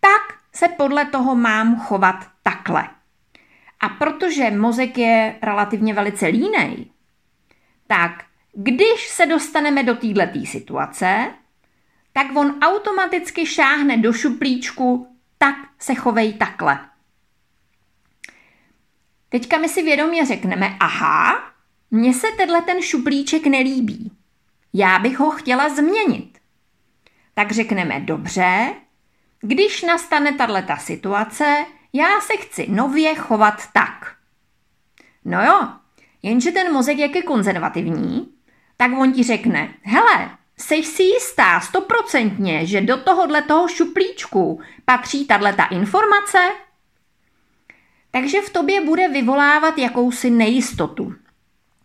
[0.00, 2.88] tak se podle toho mám chovat takhle.
[3.80, 6.86] A protože mozek je relativně velice línej,
[7.86, 11.30] tak když se dostaneme do této situace,
[12.12, 15.11] tak on automaticky šáhne do šuplíčku
[15.42, 16.80] tak se chovej takhle.
[19.28, 21.52] Teďka my si vědomě řekneme, aha,
[21.90, 24.12] mně se tenhle ten šuplíček nelíbí.
[24.72, 26.38] Já bych ho chtěla změnit.
[27.34, 28.74] Tak řekneme, dobře,
[29.40, 34.16] když nastane tato situace, já se chci nově chovat tak.
[35.24, 35.68] No jo,
[36.22, 38.34] jenže ten mozek, jak je konzervativní,
[38.76, 45.24] tak on ti řekne, hele, Jsi si jistá stoprocentně, že do tohohle toho šuplíčku patří
[45.24, 46.38] tato informace?
[48.10, 51.14] Takže v tobě bude vyvolávat jakousi nejistotu.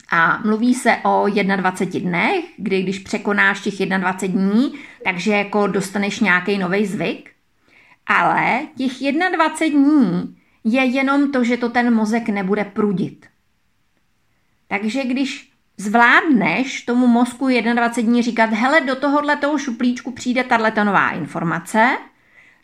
[0.09, 6.19] A mluví se o 21 dnech, kdy když překonáš těch 21 dní, takže jako dostaneš
[6.19, 7.31] nějaký nový zvyk.
[8.05, 13.25] Ale těch 21 dní je jenom to, že to ten mozek nebude prudit.
[14.67, 20.83] Takže když zvládneš tomu mozku 21 dní říkat, hele, do tohohle toho šuplíčku přijde tato
[20.83, 21.97] nová informace,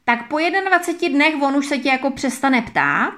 [0.04, 0.38] tak po
[0.70, 3.14] 21 dnech on už se tě jako přestane ptát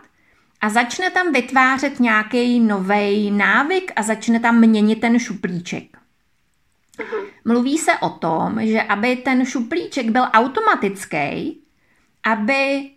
[0.61, 5.97] a začne tam vytvářet nějaký nový návyk a začne tam měnit ten šuplíček.
[7.45, 11.61] Mluví se o tom, že aby ten šuplíček byl automatický,
[12.23, 12.89] aby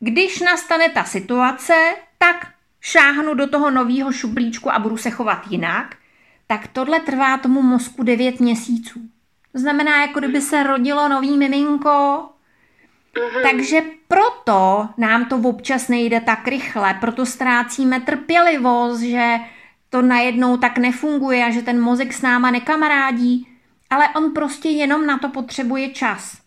[0.00, 2.55] když nastane ta situace, tak
[2.86, 5.96] šáhnu do toho nového šuplíčku a budu se chovat jinak,
[6.46, 9.00] tak tohle trvá tomu mozku 9 měsíců.
[9.52, 12.28] To znamená, jako kdyby se rodilo nový miminko.
[13.18, 13.42] Mhm.
[13.42, 19.36] Takže proto nám to občas nejde tak rychle, proto ztrácíme trpělivost, že
[19.90, 23.48] to najednou tak nefunguje a že ten mozek s náma nekamarádí,
[23.90, 26.38] ale on prostě jenom na to potřebuje čas.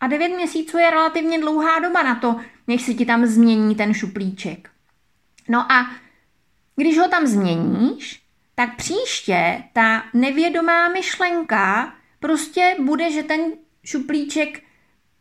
[0.00, 3.94] A 9 měsíců je relativně dlouhá doba na to, než se ti tam změní ten
[3.94, 4.70] šuplíček.
[5.50, 5.90] No a
[6.76, 8.22] když ho tam změníš,
[8.54, 13.40] tak příště ta nevědomá myšlenka prostě bude, že ten
[13.84, 14.62] šuplíček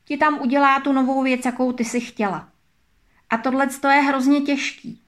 [0.06, 2.50] ti tam udělá tu novou věc, jakou ty si chtěla.
[3.30, 5.02] A tohle je hrozně těžký.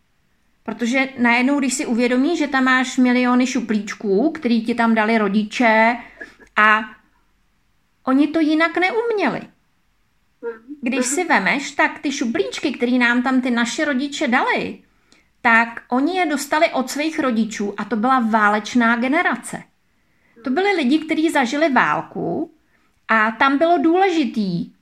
[0.63, 5.97] Protože najednou, když si uvědomíš, že tam máš miliony šuplíčků, který ti tam dali rodiče
[6.55, 6.81] a
[8.03, 9.41] oni to jinak neuměli.
[10.81, 14.83] Když si vemeš, tak ty šuplíčky, které nám tam ty naše rodiče dali,
[15.41, 19.63] tak oni je dostali od svých rodičů a to byla válečná generace.
[20.43, 22.53] To byli lidi, kteří zažili válku
[23.07, 24.75] a tam bylo důležitý uh,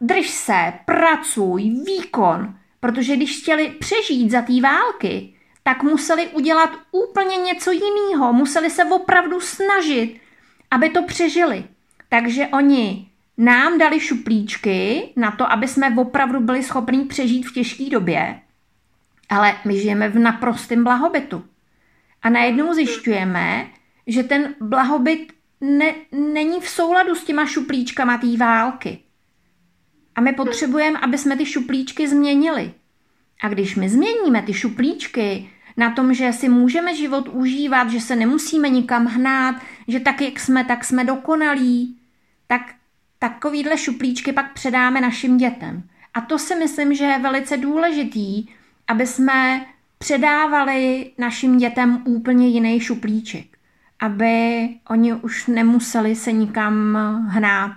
[0.00, 7.36] drž se, pracuj, výkon, protože když chtěli přežít za té války, tak museli udělat úplně
[7.36, 10.20] něco jiného, museli se opravdu snažit,
[10.70, 11.64] aby to přežili.
[12.08, 17.90] Takže oni nám dali šuplíčky na to, aby jsme opravdu byli schopni přežít v těžké
[17.90, 18.40] době,
[19.32, 21.44] ale my žijeme v naprostém blahobytu.
[22.22, 23.66] A najednou zjišťujeme,
[24.06, 28.98] že ten blahobyt ne, není v souladu s těma šuplíčkama té války.
[30.14, 32.72] A my potřebujeme, aby jsme ty šuplíčky změnili.
[33.42, 38.16] A když my změníme ty šuplíčky na tom, že si můžeme život užívat, že se
[38.16, 39.56] nemusíme nikam hnát,
[39.88, 41.98] že tak, jak jsme, tak jsme dokonalí,
[42.46, 42.62] tak
[43.18, 45.82] takovýhle šuplíčky pak předáme našim dětem.
[46.14, 48.46] A to si myslím, že je velice důležitý,
[48.92, 49.66] aby jsme
[49.98, 53.44] předávali našim dětem úplně jiný šuplíček.
[54.00, 56.94] Aby oni už nemuseli se nikam
[57.28, 57.72] hnát.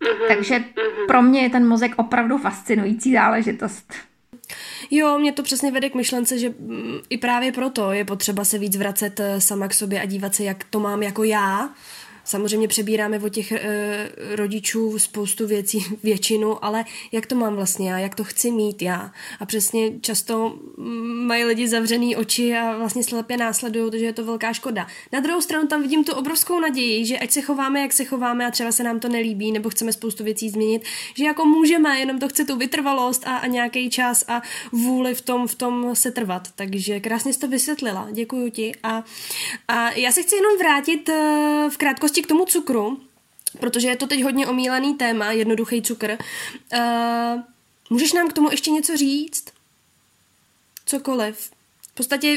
[0.00, 0.28] Mm-hmm.
[0.28, 1.06] Takže mm-hmm.
[1.06, 3.94] pro mě je ten mozek opravdu fascinující záležitost.
[4.90, 8.58] Jo, mě to přesně vede k myšlence, že mm, i právě proto je potřeba se
[8.58, 11.70] víc vracet eh, sama k sobě a dívat se, jak to mám jako já,
[12.24, 13.60] Samozřejmě přebíráme od těch e,
[14.36, 19.12] rodičů spoustu věcí, většinu, ale jak to mám vlastně já, jak to chci mít já.
[19.40, 20.58] A přesně často
[21.26, 24.86] mají lidi zavřený oči a vlastně slepě následují, takže je to velká škoda.
[25.12, 28.46] Na druhou stranu tam vidím tu obrovskou naději, že ať se chováme, jak se chováme
[28.46, 30.82] a třeba se nám to nelíbí, nebo chceme spoustu věcí změnit,
[31.14, 35.20] že jako můžeme, jenom to chce tu vytrvalost a, a nějaký čas a vůli v
[35.20, 36.48] tom, v tom se trvat.
[36.56, 38.72] Takže krásně jsi to vysvětlila, děkuji ti.
[38.82, 39.04] A,
[39.68, 43.00] a já se chci jenom vrátit uh, v krátkosti krátkosti k tomu cukru,
[43.60, 46.18] protože je to teď hodně omílaný téma, jednoduchý cukr.
[46.72, 47.40] Uh,
[47.90, 49.44] můžeš nám k tomu ještě něco říct?
[50.86, 51.50] Cokoliv.
[51.92, 52.36] V podstatě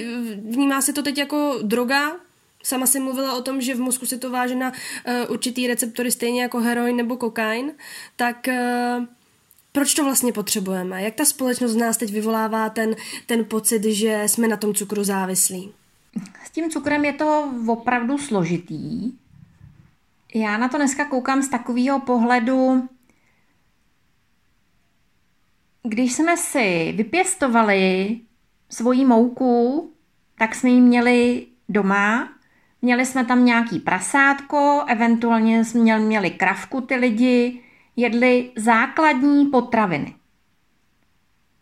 [0.49, 2.15] vnímá se to teď jako droga,
[2.63, 6.11] Sama si mluvila o tom, že v mozku se to váže na uh, určitý receptory
[6.11, 7.73] stejně jako heroin nebo kokain.
[8.15, 9.05] Tak uh,
[9.71, 11.03] proč to vlastně potřebujeme?
[11.03, 15.03] Jak ta společnost v nás teď vyvolává ten, ten pocit, že jsme na tom cukru
[15.03, 15.71] závislí?
[16.45, 19.11] S tím cukrem je to opravdu složitý,
[20.35, 22.89] já na to dneska koukám z takového pohledu,
[25.83, 28.19] když jsme si vypěstovali
[28.69, 29.93] svoji mouku,
[30.37, 32.29] tak jsme ji měli doma,
[32.81, 37.61] měli jsme tam nějaký prasátko, eventuálně jsme měli kravku ty lidi,
[37.95, 40.15] jedli základní potraviny.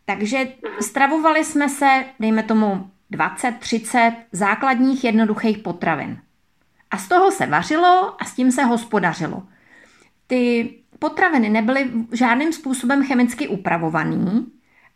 [0.05, 6.21] Takže stravovali jsme se, dejme tomu, 20-30 základních jednoduchých potravin.
[6.95, 9.43] A z toho se vařilo a s tím se hospodařilo.
[10.27, 14.47] Ty potraviny nebyly žádným způsobem chemicky upravovaný,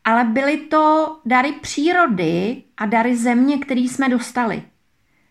[0.04, 4.64] ale byly to dary přírody a dary země, který jsme dostali.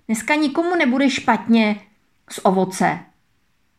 [0.06, 1.80] Dneska nikomu nebude špatně
[2.30, 2.98] z ovoce.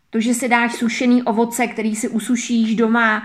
[0.10, 3.24] To, že si dáš sušený ovoce, který si usušíš doma,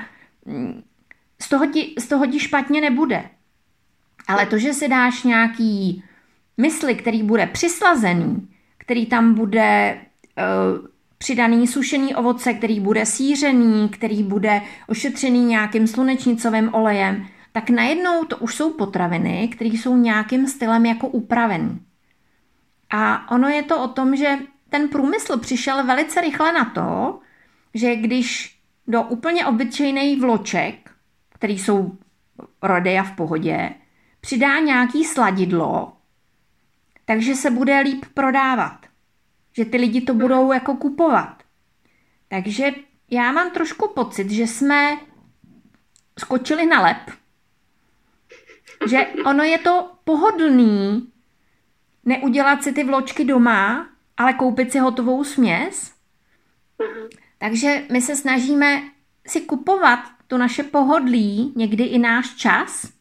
[1.42, 3.31] z toho ti, z toho ti špatně nebude.
[4.29, 6.05] Ale to, že si dáš nějaký
[6.57, 8.48] mysli, který bude přislazený,
[8.84, 9.98] který tam bude
[10.38, 10.86] uh,
[11.18, 18.36] přidaný sušený ovoce, který bude sířený, který bude ošetřený nějakým slunečnicovým olejem, tak najednou to
[18.36, 21.80] už jsou potraviny, které jsou nějakým stylem jako upravený.
[22.90, 27.18] A ono je to o tom, že ten průmysl přišel velice rychle na to,
[27.74, 30.90] že když do úplně obyčejných vloček,
[31.28, 31.92] které jsou
[32.62, 33.70] rody a v pohodě,
[34.20, 35.92] přidá nějaký sladidlo,
[37.04, 38.86] takže se bude líp prodávat.
[39.52, 41.42] Že ty lidi to budou jako kupovat.
[42.28, 42.70] Takže
[43.10, 44.96] já mám trošku pocit, že jsme
[46.18, 47.10] skočili na lep.
[48.88, 51.08] Že ono je to pohodlný
[52.04, 55.94] neudělat si ty vločky doma, ale koupit si hotovou směs.
[57.38, 58.82] Takže my se snažíme
[59.26, 62.92] si kupovat to naše pohodlí, někdy i náš čas,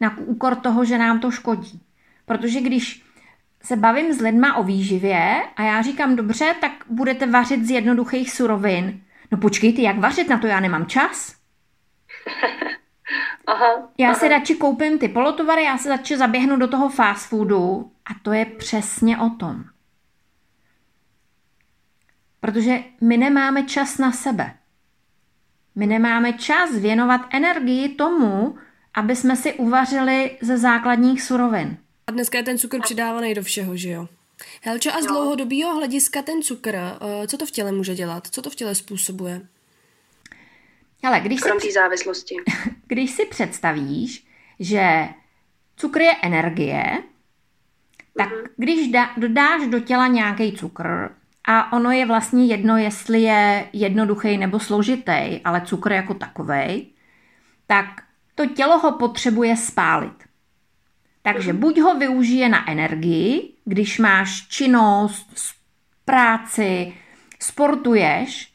[0.00, 1.80] na úkor toho, že nám to škodí.
[2.26, 3.05] Protože když
[3.66, 8.32] se bavím s lidma o výživě a já říkám, dobře, tak budete vařit z jednoduchých
[8.32, 9.00] surovin.
[9.32, 11.36] No počkejte, jak vařit na to, já nemám čas.
[13.46, 14.18] aha, já aha.
[14.18, 18.32] si radši koupím ty polotovary, já se radši zaběhnu do toho fast foodu a to
[18.32, 19.64] je přesně o tom.
[22.40, 24.54] Protože my nemáme čas na sebe.
[25.74, 28.58] My nemáme čas věnovat energii tomu,
[28.94, 31.78] aby jsme si uvařili ze základních surovin.
[32.06, 34.08] A dneska je ten cukr přidávaný do všeho, že jo?
[34.62, 38.26] Helčo, a z dlouhodobého hlediska ten cukr, eh, co to v těle může dělat?
[38.30, 39.40] Co to v těle způsobuje?
[41.02, 42.36] Ale když Krom si, závislosti.
[42.86, 44.26] Když si představíš,
[44.60, 45.08] že
[45.76, 47.02] cukr je energie,
[48.16, 48.46] tak Mhm.
[48.56, 50.86] když da, dodáš do těla nějaký cukr,
[51.44, 56.86] a ono je vlastně jedno, jestli je jednoduchý nebo složitý, ale cukr jako takovej,
[57.66, 57.86] tak
[58.34, 60.25] to tělo ho potřebuje spálit.
[61.26, 65.54] Takže buď ho využije na energii, když máš činnost,
[66.04, 66.92] práci,
[67.40, 68.52] sportuješ,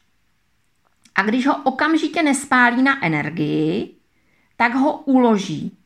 [1.14, 3.94] a když ho okamžitě nespálí na energii,
[4.56, 5.76] tak ho uloží.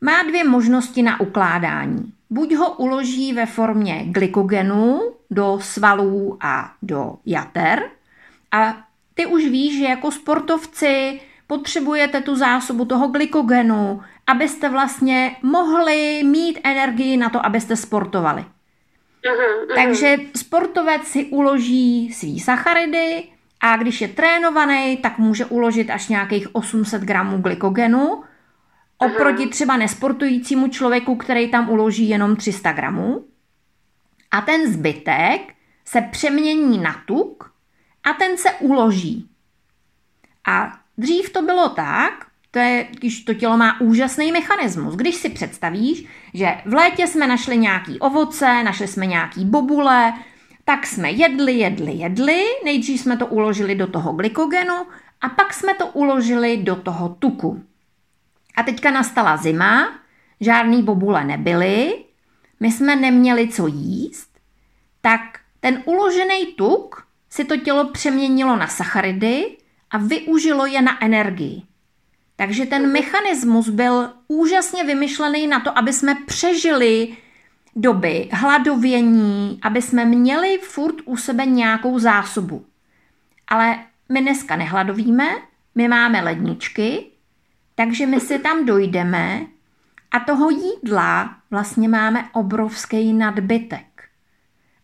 [0.00, 2.12] Má dvě možnosti na ukládání.
[2.30, 7.90] Buď ho uloží ve formě glykogenu do svalů a do jater.
[8.52, 8.76] A
[9.14, 16.60] ty už víš, že jako sportovci potřebujete tu zásobu toho glykogenu, abyste vlastně mohli mít
[16.64, 18.44] energii na to, abyste sportovali.
[19.26, 19.74] Mhm, mhm.
[19.74, 23.24] Takže sportovec si uloží svý sacharidy
[23.60, 28.24] a když je trénovaný, tak může uložit až nějakých 800 gramů glykogenu,
[28.98, 33.24] oproti třeba nesportujícímu člověku, který tam uloží jenom 300 gramů.
[34.30, 35.54] A ten zbytek
[35.84, 37.54] se přemění na tuk
[38.04, 39.28] a ten se uloží.
[40.46, 44.94] A dřív to bylo tak, to je, když to tělo má úžasný mechanismus.
[44.94, 46.04] Když si představíš,
[46.34, 50.12] že v létě jsme našli nějaký ovoce, našli jsme nějaký bobule,
[50.64, 54.86] tak jsme jedli, jedli, jedli, nejdřív jsme to uložili do toho glykogenu
[55.20, 57.62] a pak jsme to uložili do toho tuku.
[58.56, 59.98] A teďka nastala zima,
[60.40, 62.04] žádný bobule nebyly,
[62.60, 64.30] my jsme neměli co jíst,
[65.00, 65.20] tak
[65.60, 69.56] ten uložený tuk si to tělo přeměnilo na sacharidy
[69.94, 71.62] a využilo je na energii.
[72.36, 77.16] Takže ten mechanismus byl úžasně vymyšlený na to, aby jsme přežili
[77.76, 82.66] doby hladovění, aby jsme měli furt u sebe nějakou zásobu.
[83.48, 83.78] Ale
[84.08, 85.28] my dneska nehladovíme,
[85.74, 87.06] my máme ledničky,
[87.74, 89.46] takže my si tam dojdeme
[90.10, 94.02] a toho jídla vlastně máme obrovský nadbytek.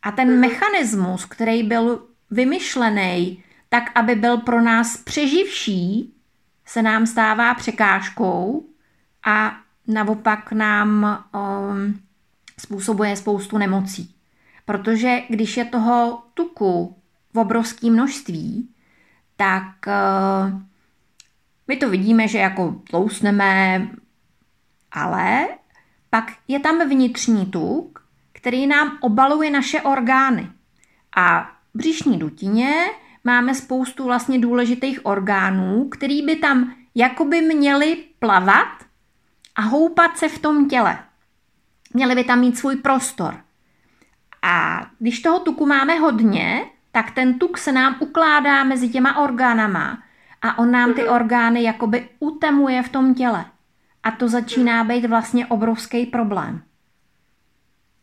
[0.03, 6.15] A ten mechanismus, který byl vymyšlený tak, aby byl pro nás přeživší,
[6.67, 8.67] se nám stává překážkou
[9.25, 9.57] a
[9.87, 12.01] naopak nám um,
[12.59, 14.15] způsobuje spoustu nemocí.
[14.65, 16.97] Protože když je toho tuku
[17.35, 18.69] v obrovském množství,
[19.37, 20.61] tak uh,
[21.69, 23.89] my to vidíme, že jako tlousneme,
[24.93, 25.49] ale
[26.11, 30.51] pak je tam vnitřní tuk, který nám obaluje naše orgány.
[31.17, 31.43] A
[31.75, 32.75] v břišní dutině
[33.25, 38.69] máme spoustu vlastně důležitých orgánů, který by tam jakoby měli plavat
[39.57, 40.99] a houpat se v tom těle.
[41.95, 43.41] Měli by tam mít svůj prostor.
[44.43, 50.03] A když toho tuku máme hodně, tak ten tuk se nám ukládá mezi těma orgánama
[50.43, 53.45] a on nám ty orgány jakoby utemuje v tom těle.
[54.03, 56.63] A to začíná být vlastně obrovský problém.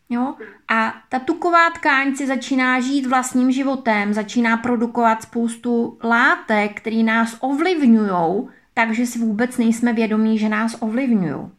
[0.09, 0.35] Jo?
[0.67, 7.37] A ta tuková tkáň si začíná žít vlastním životem, začíná produkovat spoustu látek, které nás
[7.39, 11.51] ovlivňují, takže si vůbec nejsme vědomí, že nás ovlivňují.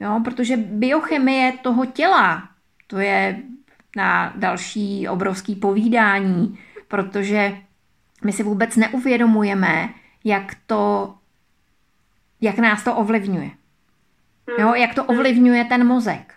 [0.00, 2.48] Jo, protože biochemie toho těla,
[2.86, 3.42] to je
[3.96, 7.58] na další obrovský povídání, protože
[8.24, 9.88] my si vůbec neuvědomujeme,
[10.24, 11.14] jak to,
[12.40, 13.50] jak nás to ovlivňuje.
[14.58, 16.34] Jo, jak to ovlivňuje ten mozek.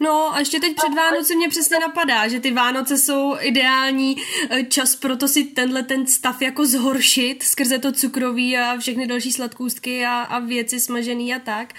[0.00, 4.16] No a ještě teď před Vánoci mě přesně napadá, že ty Vánoce jsou ideální
[4.50, 9.06] eh, čas pro to si tenhle ten stav jako zhoršit skrze to cukroví a všechny
[9.06, 11.74] další sladkůstky a, a věci smažený a tak.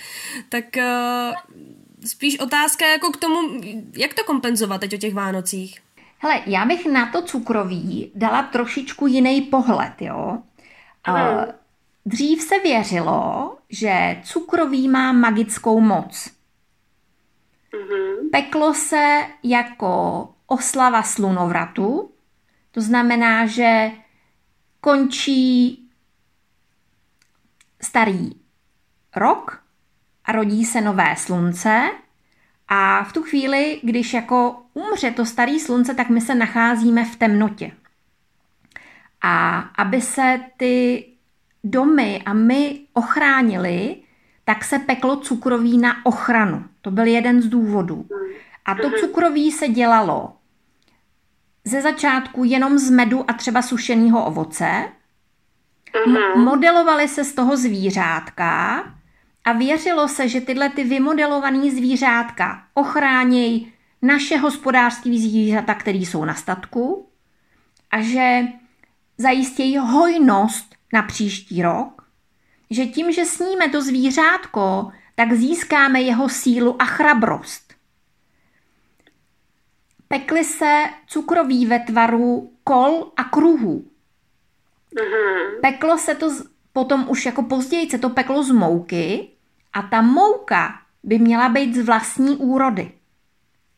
[0.50, 1.58] Tak uh,
[2.06, 3.62] spíš otázka jako k tomu,
[3.98, 5.80] jak to kompenzovat teď o těch Vánocích?
[6.20, 10.38] Hele, já bych na to cukroví dala trošičku jiný pohled, jo.
[11.10, 11.46] Uh,
[12.06, 16.37] dřív se věřilo, že cukroví má magickou moc.
[18.32, 22.12] Peklo se jako oslava slunovratu,
[22.72, 23.92] to znamená, že
[24.82, 25.80] končí
[27.82, 28.32] starý
[29.16, 29.64] rok
[30.26, 31.90] a rodí se nové slunce.
[32.68, 37.16] A v tu chvíli, když jako umře to staré slunce, tak my se nacházíme v
[37.16, 37.72] temnotě.
[39.22, 41.06] A aby se ty
[41.64, 43.96] domy a my ochránili,
[44.48, 46.66] tak se peklo cukroví na ochranu.
[46.82, 48.06] To byl jeden z důvodů.
[48.66, 50.34] A to cukroví se dělalo
[51.64, 54.66] ze začátku jenom z medu a třeba sušeného ovoce.
[56.06, 58.84] M- modelovali se z toho zvířátka
[59.46, 66.36] a věřilo se, že tyhle ty vymodelované zvířátka ochránějí naše hospodářské zvířata, které jsou na
[66.36, 67.10] statku
[67.92, 68.42] a že
[69.18, 71.97] zajistějí hojnost na příští rok
[72.70, 77.74] že tím, že sníme to zvířátko, tak získáme jeho sílu a chrabrost.
[80.08, 83.86] Pekly se cukroví ve tvaru kol a kruhů.
[84.96, 85.62] Mm-hmm.
[85.62, 86.30] Peklo se to
[86.74, 89.30] potom už jako později se to peklo z mouky
[89.74, 92.92] a ta mouka by měla být z vlastní úrody.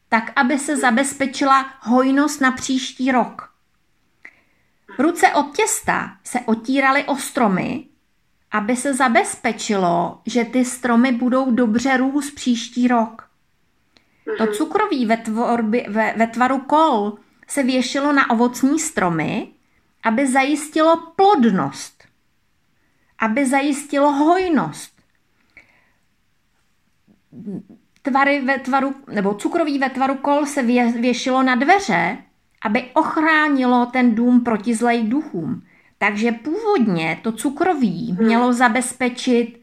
[0.09, 3.53] Tak, aby se zabezpečila hojnost na příští rok.
[4.99, 7.85] Ruce od těsta se otíraly o stromy,
[8.51, 13.29] aby se zabezpečilo, že ty stromy budou dobře růst příští rok.
[14.37, 14.53] To mhm.
[14.53, 19.47] cukroví ve, tvorby, ve, ve tvaru kol se věšilo na ovocní stromy,
[20.03, 22.03] aby zajistilo plodnost,
[23.19, 24.99] aby zajistilo hojnost.
[28.01, 32.17] Tvary ve tvaru, nebo cukroví ve tvaru kol se vě, věšilo na dveře,
[32.61, 35.63] aby ochránilo ten dům proti zlej duchům.
[36.01, 38.25] Takže původně to cukroví hmm.
[38.25, 39.61] mělo zabezpečit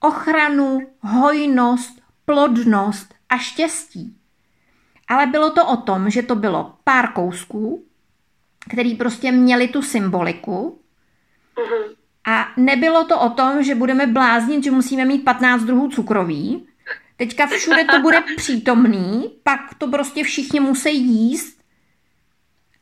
[0.00, 4.16] ochranu, hojnost, plodnost a štěstí.
[5.08, 7.84] Ale bylo to o tom, že to bylo pár kousků,
[8.70, 10.80] který prostě měli tu symboliku.
[11.58, 11.94] Hmm.
[12.26, 16.66] A nebylo to o tom, že budeme bláznit, že musíme mít 15 druhů cukroví.
[17.16, 21.60] Teďka všude to bude přítomný, pak to prostě všichni musí jíst,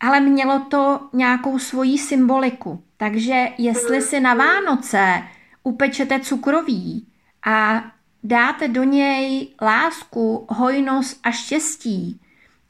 [0.01, 2.84] ale mělo to nějakou svoji symboliku.
[2.97, 5.23] Takže jestli si na Vánoce
[5.63, 7.07] upečete cukroví
[7.47, 7.85] a
[8.25, 12.21] dáte do něj lásku, hojnost a štěstí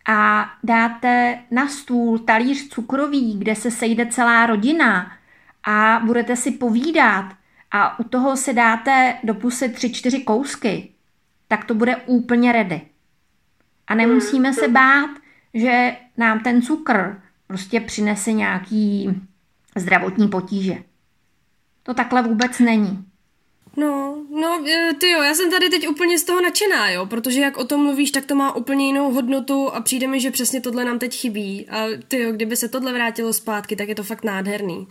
[0.08, 5.12] a dáte na stůl talíř cukroví, kde se sejde celá rodina
[5.64, 7.24] a budete si povídat
[7.70, 10.88] a u toho si dáte do pusy tři, čtyři kousky,
[11.48, 12.80] tak to bude úplně ready.
[13.86, 15.10] A nemusíme se bát,
[15.54, 19.10] že nám ten cukr prostě přinese nějaký
[19.76, 20.82] zdravotní potíže.
[21.82, 23.04] To takhle vůbec není.
[23.76, 27.40] No, no, e, ty jo, já jsem tady teď úplně z toho nadšená, jo, protože
[27.40, 30.60] jak o tom mluvíš, tak to má úplně jinou hodnotu a přijde mi, že přesně
[30.60, 34.02] tohle nám teď chybí a ty jo, kdyby se tohle vrátilo zpátky, tak je to
[34.02, 34.76] fakt nádherný.
[34.78, 34.86] Uh,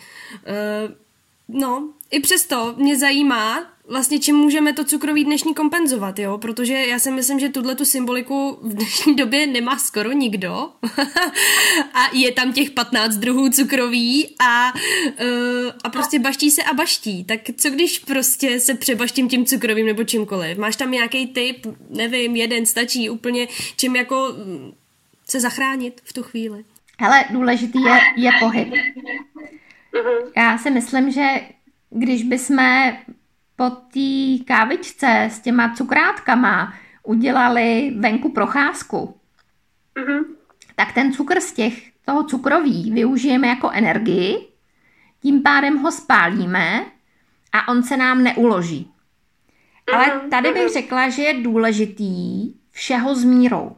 [1.47, 6.38] no, i přesto mě zajímá, vlastně čím můžeme to cukroví dnešní kompenzovat, jo?
[6.38, 10.70] Protože já si myslím, že tuhle tu symboliku v dnešní době nemá skoro nikdo
[11.93, 17.24] a je tam těch 15 druhů cukroví a, uh, a prostě baští se a baští.
[17.24, 20.57] Tak co když prostě se přebaštím tím cukrovým nebo čímkoliv?
[20.57, 23.47] Máš tam nějaký typ, nevím, jeden stačí úplně,
[23.78, 24.74] čím jako mm,
[25.28, 26.66] se zachránit v tu chvíli?
[26.99, 28.68] Hele, důležitý je, je pohyb.
[28.68, 30.32] Mhm.
[30.38, 31.41] Já si myslím, že
[31.93, 32.57] když bychom
[33.55, 36.73] po té kávičce s těma cukrátkama
[37.03, 39.17] udělali venku procházku,
[39.95, 40.25] mm-hmm.
[40.75, 44.47] tak ten cukr z těch, toho cukroví využijeme jako energii,
[45.21, 46.85] tím pádem ho spálíme
[47.51, 48.91] a on se nám neuloží.
[49.87, 49.95] Mm-hmm.
[49.95, 50.73] Ale mhm, tady bych mm-hmm.
[50.73, 53.75] řekla, že je důležitý všeho s mírou.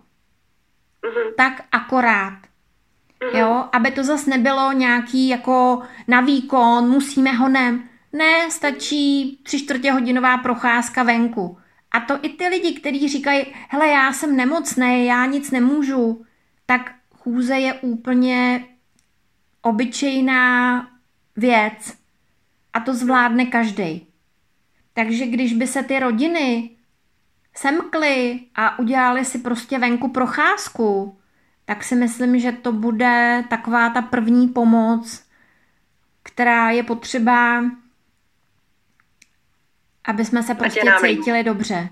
[1.03, 1.35] Mm-hmm.
[1.37, 2.39] Tak akorát.
[3.21, 3.37] Mm-hmm.
[3.37, 7.83] Jo, aby to zase nebylo nějaký jako na výkon, musíme ho nem.
[8.15, 11.57] Ne, stačí tři čtvrtě hodinová procházka venku.
[11.91, 16.25] A to i ty lidi, kteří říkají, hele, já jsem nemocný, já nic nemůžu,
[16.65, 18.65] tak chůze je úplně
[19.61, 20.87] obyčejná
[21.35, 21.97] věc
[22.73, 24.07] a to zvládne každý.
[24.93, 26.69] Takže když by se ty rodiny
[27.55, 31.17] semkly a udělali si prostě venku procházku,
[31.65, 35.25] tak si myslím, že to bude taková ta první pomoc,
[36.23, 37.63] která je potřeba
[40.07, 41.89] aby jsme se prostě cítili dobře.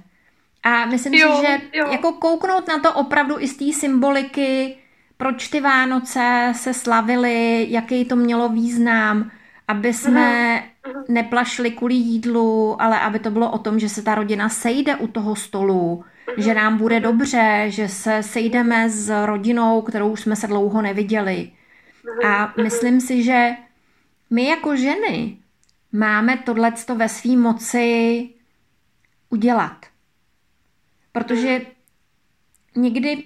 [0.64, 1.88] A myslím jo, si, že jo.
[1.91, 4.76] jako kouknout na to opravdu i z té symboliky,
[5.18, 9.32] proč ty Vánoce se slavily, jaký to mělo význam,
[9.68, 11.03] aby jsme uh-huh.
[11.07, 15.07] neplašli kvůli jídlu, ale aby to bylo o tom, že se ta rodina sejde u
[15.07, 16.43] toho stolu, uh-huh.
[16.43, 21.51] že nám bude dobře, že se sejdeme s rodinou, kterou jsme se dlouho neviděli.
[22.05, 22.28] Uh-huh.
[22.28, 23.49] A myslím si, že
[24.30, 25.38] my jako ženy
[25.94, 28.30] máme tohleto ve své moci
[29.30, 29.86] udělat.
[31.12, 31.62] Protože
[32.76, 33.24] někdy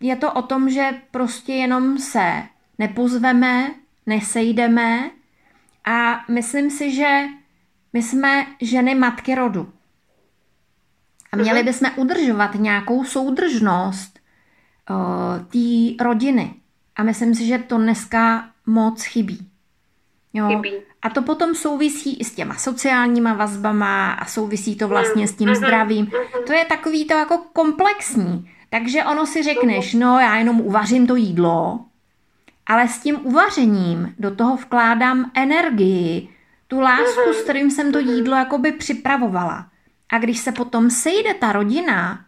[0.00, 2.42] je to o tom, že prostě jenom se
[2.78, 3.74] nepozveme,
[4.06, 5.10] nesejdeme
[5.84, 7.24] a myslím si, že
[7.92, 9.72] my jsme ženy matky rodu.
[11.32, 11.66] A měli mhm.
[11.66, 14.20] bychom udržovat nějakou soudržnost
[14.90, 16.54] uh, té rodiny.
[16.96, 19.50] A myslím si, že to dneska moc chybí.
[20.32, 20.48] Jo?
[20.48, 20.89] Chybí.
[21.02, 25.48] A to potom souvisí i s těma sociálníma vazbama a souvisí to vlastně s tím
[25.48, 25.54] mhm.
[25.54, 26.04] zdravím.
[26.04, 26.44] Mhm.
[26.46, 28.50] To je takový to jako komplexní.
[28.70, 31.80] Takže ono si řekneš, no já jenom uvařím to jídlo,
[32.66, 36.28] ale s tím uvařením do toho vkládám energii,
[36.68, 39.66] tu lásku, s kterým jsem to jídlo jakoby připravovala.
[40.12, 42.24] A když se potom sejde ta rodina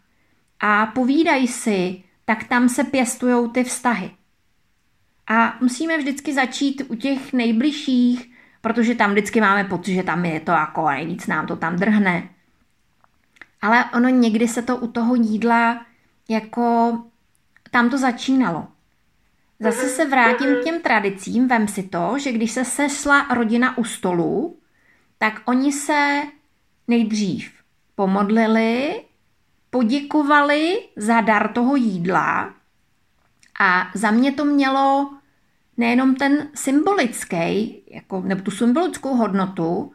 [0.61, 4.11] a povídají si, tak tam se pěstují ty vztahy.
[5.27, 8.32] A musíme vždycky začít u těch nejbližších,
[8.63, 12.29] protože tam vždycky máme pocit, že tam je to jako nejvíc nám to tam drhne.
[13.63, 15.87] Ale ono někdy se to u toho jídla
[16.29, 16.99] jako
[17.71, 18.69] tam to začínalo.
[19.61, 23.85] Zase se vrátím k těm tradicím, vem si to, že když se sešla rodina u
[23.85, 24.59] stolu,
[25.19, 26.23] tak oni se
[26.89, 27.53] nejdřív
[27.95, 29.03] pomodlili,
[29.71, 32.55] poděkovali za dar toho jídla
[33.61, 35.11] a za mě to mělo
[35.77, 39.93] nejenom ten symbolický, jako, nebo tu symbolickou hodnotu,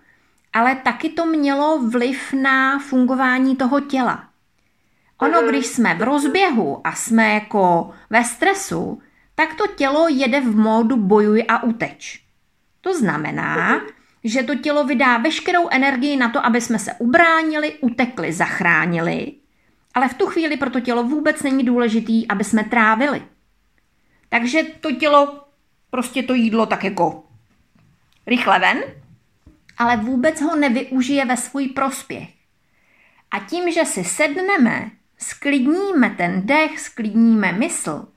[0.53, 4.23] ale taky to mělo vliv na fungování toho těla.
[5.17, 9.01] Ono, když jsme v rozběhu a jsme jako ve stresu,
[9.35, 12.21] tak to tělo jede v módu bojuj a uteč.
[12.81, 13.81] To znamená,
[14.23, 19.33] že to tělo vydá veškerou energii na to, aby jsme se ubránili, utekli, zachránili,
[19.93, 23.21] ale v tu chvíli pro to tělo vůbec není důležitý, aby jsme trávili.
[24.29, 25.46] Takže to tělo
[25.89, 27.23] prostě to jídlo tak jako
[28.27, 28.77] rychle ven,
[29.77, 32.29] ale vůbec ho nevyužije ve svůj prospěch.
[33.31, 38.07] A tím, že si sedneme, sklidníme ten dech, sklidníme mysl,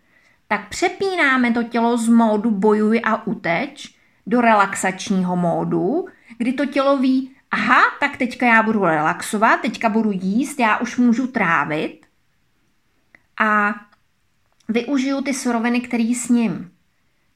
[0.49, 3.95] tak přepínáme to tělo z módu bojuj a uteč
[4.27, 6.07] do relaxačního módu,
[6.39, 10.97] kdy to tělo ví, aha, tak teďka já budu relaxovat, teďka budu jíst, já už
[10.97, 12.07] můžu trávit
[13.41, 13.75] a
[14.69, 16.71] využiju ty suroviny, které s ním.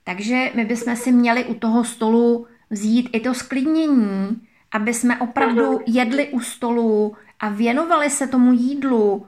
[0.05, 4.41] Takže my bychom si měli u toho stolu vzít i to sklidnění,
[4.73, 9.27] aby jsme opravdu jedli u stolu a věnovali se tomu jídlu,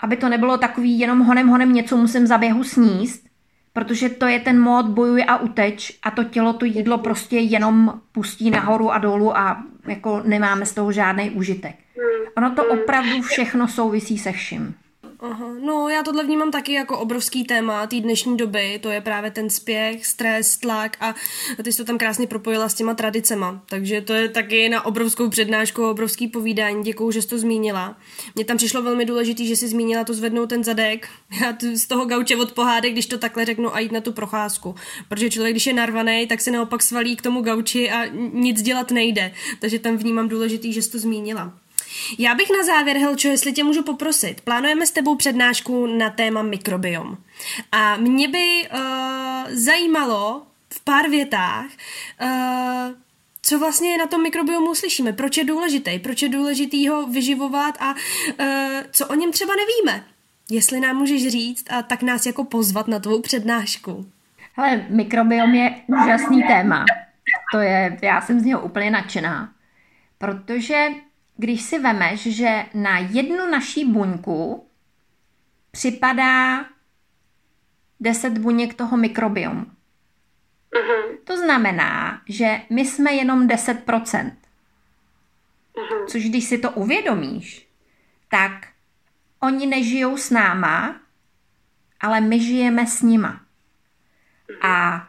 [0.00, 3.26] aby to nebylo takový jenom honem honem něco musím za běhu sníst,
[3.72, 8.00] protože to je ten mód bojuj a uteč a to tělo to jídlo prostě jenom
[8.12, 11.76] pustí nahoru a dolů a jako nemáme z toho žádný užitek.
[12.36, 14.74] Ono to opravdu všechno souvisí se vším.
[15.30, 15.54] Aha.
[15.60, 19.50] No, já tohle vnímám taky jako obrovský téma té dnešní doby, to je právě ten
[19.50, 21.14] spěch, stres, tlak a
[21.62, 25.28] ty jsi to tam krásně propojila s těma tradicema, takže to je taky na obrovskou
[25.28, 27.96] přednášku, obrovský povídání, děkuju, že jsi to zmínila.
[28.34, 31.08] Mně tam přišlo velmi důležitý, že jsi zmínila to zvednout ten zadek,
[31.42, 34.74] já z toho gauče od pohádek, když to takhle řeknu a jít na tu procházku,
[35.08, 38.90] protože člověk, když je narvaný, tak se naopak svalí k tomu gauči a nic dělat
[38.90, 41.52] nejde, takže tam vnímám důležitý, že jsi to zmínila.
[42.18, 46.42] Já bych na závěr, Helčo, jestli tě můžu poprosit, plánujeme s tebou přednášku na téma
[46.42, 47.16] mikrobiom.
[47.72, 48.80] A mě by uh,
[49.48, 50.42] zajímalo
[50.72, 51.66] v pár větách,
[52.22, 52.28] uh,
[53.42, 57.94] co vlastně na tom mikrobiomu slyšíme, proč je důležitý, proč je důležitý ho vyživovat a
[57.94, 58.46] uh,
[58.90, 60.04] co o něm třeba nevíme.
[60.50, 64.06] Jestli nám můžeš říct a tak nás jako pozvat na tvou přednášku.
[64.56, 66.84] Ale mikrobiom je úžasný téma.
[67.52, 69.52] To je, já jsem z něho úplně nadšená.
[70.18, 70.88] Protože
[71.36, 74.68] když si vemeš, že na jednu naší buňku
[75.70, 76.64] připadá
[78.00, 79.64] 10 buněk toho mikrobiomu.
[80.72, 81.18] Uh-huh.
[81.24, 84.32] To znamená, že my jsme jenom 10%.
[85.74, 86.06] Uh-huh.
[86.06, 87.68] Což když si to uvědomíš,
[88.30, 88.66] tak
[89.40, 91.00] oni nežijou s náma,
[92.00, 93.40] ale my žijeme s nima.
[94.48, 94.68] Uh-huh.
[94.68, 95.08] A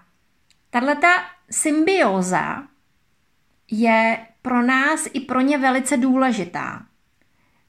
[0.70, 1.08] tato
[1.52, 2.68] symbióza
[3.72, 6.86] je pro nás i pro ně velice důležitá.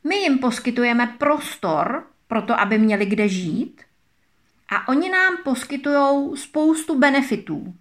[0.09, 3.83] My jim poskytujeme prostor pro to, aby měli kde žít
[4.69, 7.75] a oni nám poskytují spoustu benefitů.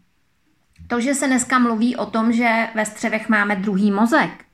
[0.88, 4.45] To, že se dneska mluví o tom, že ve střevech máme druhý mozek,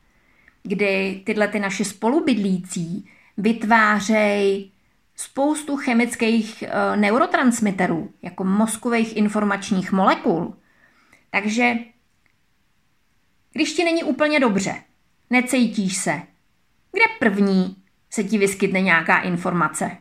[0.64, 4.72] kdy tyhle ty naši spolubydlící vytvářejí
[5.16, 10.56] spoustu chemických e, neurotransmiterů, jako mozkových informačních molekul.
[11.32, 11.76] Takže
[13.54, 14.76] když ti není úplně dobře,
[15.30, 16.22] necítíš se,
[16.92, 17.76] kde první
[18.10, 19.98] se ti vyskytne nějaká informace?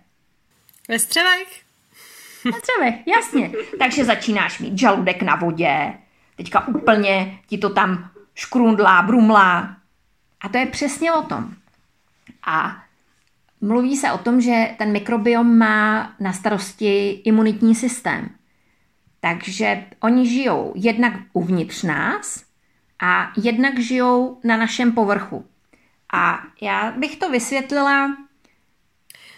[0.89, 1.63] Ve střevech.
[2.45, 3.53] Ve střevech, jasně.
[3.79, 5.93] Takže začínáš mít žaludek na vodě,
[6.37, 9.77] teďka úplně ti to tam škrundlá, brumlá.
[10.41, 11.55] A to je přesně o tom.
[12.47, 12.83] A
[13.61, 18.29] mluví se o tom, že ten mikrobiom má na starosti imunitní systém.
[19.21, 22.45] Takže oni žijou jednak uvnitř nás,
[23.03, 25.45] a jednak žijou na našem povrchu.
[26.13, 28.17] A já bych to vysvětlila.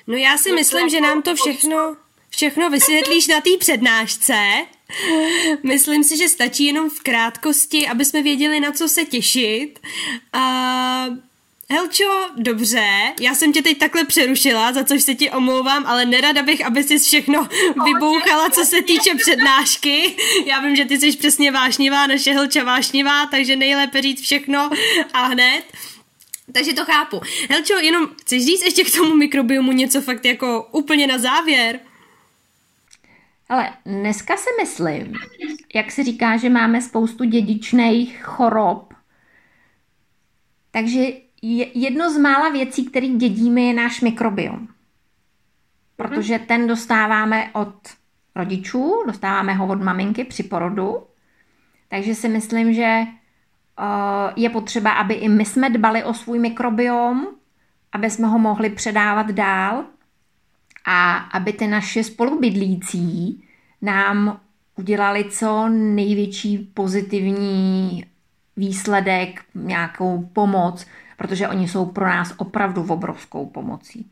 [0.07, 1.97] No já si myslím, že nám to všechno,
[2.31, 4.35] všechno vysvětlíš na té přednášce.
[5.63, 9.81] Myslím si, že stačí jenom v krátkosti, aby jsme věděli, na co se těšit.
[10.33, 11.07] A
[11.71, 12.89] Helčo, dobře,
[13.21, 16.83] já jsem tě teď takhle přerušila, za což se ti omlouvám, ale nerada bych, aby
[16.85, 17.49] si všechno
[17.85, 20.17] vybouchala, co se týče přednášky.
[20.47, 24.71] Já vím, že ty jsi přesně vášnivá, naše Helča vášnivá, takže nejlépe říct všechno
[25.13, 25.63] a hned.
[26.53, 27.21] Takže to chápu.
[27.51, 31.81] Helčo, jenom chceš říct ještě k tomu mikrobiomu něco fakt jako úplně na závěr?
[33.49, 35.15] Ale dneska si myslím,
[35.75, 38.95] jak se říká, že máme spoustu dědičných chorob,
[40.71, 41.24] takže
[41.75, 44.69] jedno z mála věcí, které dědíme, je náš mikrobiom.
[45.97, 47.75] Protože ten dostáváme od
[48.35, 51.03] rodičů, dostáváme ho od maminky při porodu.
[51.89, 53.01] Takže si myslím, že
[54.37, 57.27] je potřeba, aby i my jsme dbali o svůj mikrobiom,
[57.93, 59.85] aby jsme ho mohli předávat dál
[60.85, 63.45] a aby ty naše spolubydlící
[63.83, 64.41] nám
[64.77, 68.05] udělali co největší pozitivní
[68.57, 70.87] výsledek, nějakou pomoc,
[71.17, 74.07] protože oni jsou pro nás opravdu obrovskou pomocí.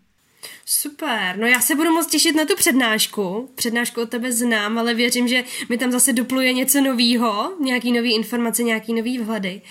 [0.67, 3.51] Super, no já se budu moc těšit na tu přednášku.
[3.55, 8.15] Přednášku od tebe znám, ale věřím, že mi tam zase dopluje něco novýho, nějaký nový
[8.15, 9.63] informace, nějaký nový vhledy.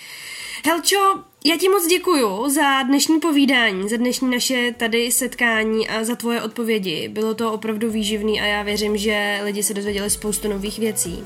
[0.66, 6.16] Helčo, já ti moc děkuju za dnešní povídání, za dnešní naše tady setkání a za
[6.16, 7.08] tvoje odpovědi.
[7.08, 11.24] Bylo to opravdu výživný a já věřím, že lidi se dozvěděli spoustu nových věcí.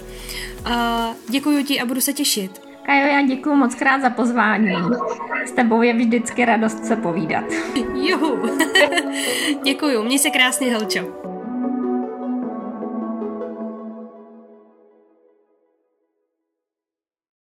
[0.65, 2.64] A děkuju ti a budu se těšit.
[2.85, 4.75] Kajo, já děkuji moc krát za pozvání.
[5.45, 7.45] S tebou je vždycky radost se povídat.
[7.93, 8.57] Juhu.
[9.63, 11.34] děkuju, měj se krásně, Helčo.